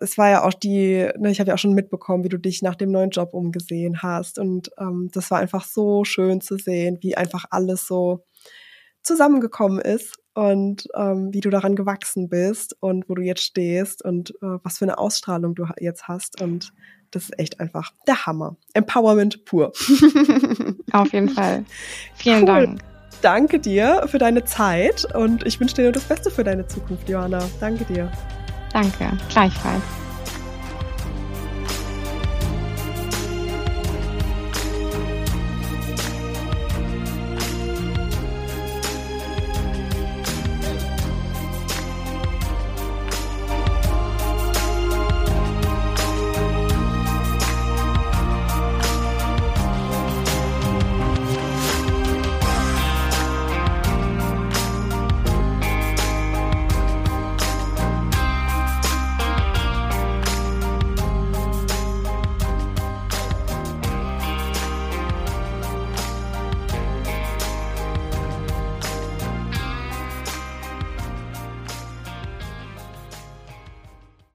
es 0.00 0.18
war 0.18 0.30
ja 0.30 0.44
auch 0.44 0.54
die, 0.54 1.08
ne, 1.18 1.30
ich 1.30 1.40
habe 1.40 1.48
ja 1.48 1.54
auch 1.54 1.58
schon 1.58 1.74
mitbekommen, 1.74 2.24
wie 2.24 2.28
du 2.28 2.38
dich 2.38 2.62
nach 2.62 2.74
dem 2.74 2.90
neuen 2.90 3.10
Job 3.10 3.34
umgesehen 3.34 4.02
hast 4.02 4.38
und 4.38 4.70
ähm, 4.78 5.10
das 5.12 5.30
war 5.30 5.38
einfach 5.38 5.64
so 5.64 6.04
schön 6.04 6.40
zu 6.40 6.56
sehen, 6.56 6.98
wie 7.00 7.16
einfach 7.16 7.44
alles 7.50 7.86
so 7.86 8.24
zusammengekommen 9.02 9.78
ist 9.80 10.18
und 10.34 10.88
ähm, 10.96 11.32
wie 11.32 11.40
du 11.40 11.50
daran 11.50 11.76
gewachsen 11.76 12.28
bist 12.28 12.76
und 12.80 13.08
wo 13.08 13.14
du 13.14 13.22
jetzt 13.22 13.42
stehst 13.42 14.04
und 14.04 14.30
äh, 14.42 14.58
was 14.62 14.78
für 14.78 14.84
eine 14.84 14.98
Ausstrahlung 14.98 15.54
du 15.54 15.66
jetzt 15.78 16.08
hast. 16.08 16.40
Und 16.40 16.72
das 17.10 17.24
ist 17.24 17.38
echt 17.38 17.60
einfach 17.60 17.92
der 18.06 18.26
Hammer. 18.26 18.56
Empowerment 18.74 19.44
pur. 19.44 19.72
Auf 20.92 21.12
jeden 21.12 21.30
Fall. 21.30 21.64
Vielen 22.14 22.40
cool. 22.40 22.46
Dank. 22.46 22.80
Danke 23.22 23.58
dir 23.58 24.06
für 24.06 24.18
deine 24.18 24.44
Zeit 24.44 25.14
und 25.14 25.46
ich 25.46 25.60
wünsche 25.60 25.74
dir 25.74 25.82
nur 25.82 25.92
das 25.92 26.04
Beste 26.04 26.30
für 26.30 26.44
deine 26.44 26.66
Zukunft, 26.66 27.08
Johanna. 27.08 27.42
Danke 27.60 27.84
dir. 27.84 28.10
Danke, 28.72 29.10
gleichfalls. 29.28 29.82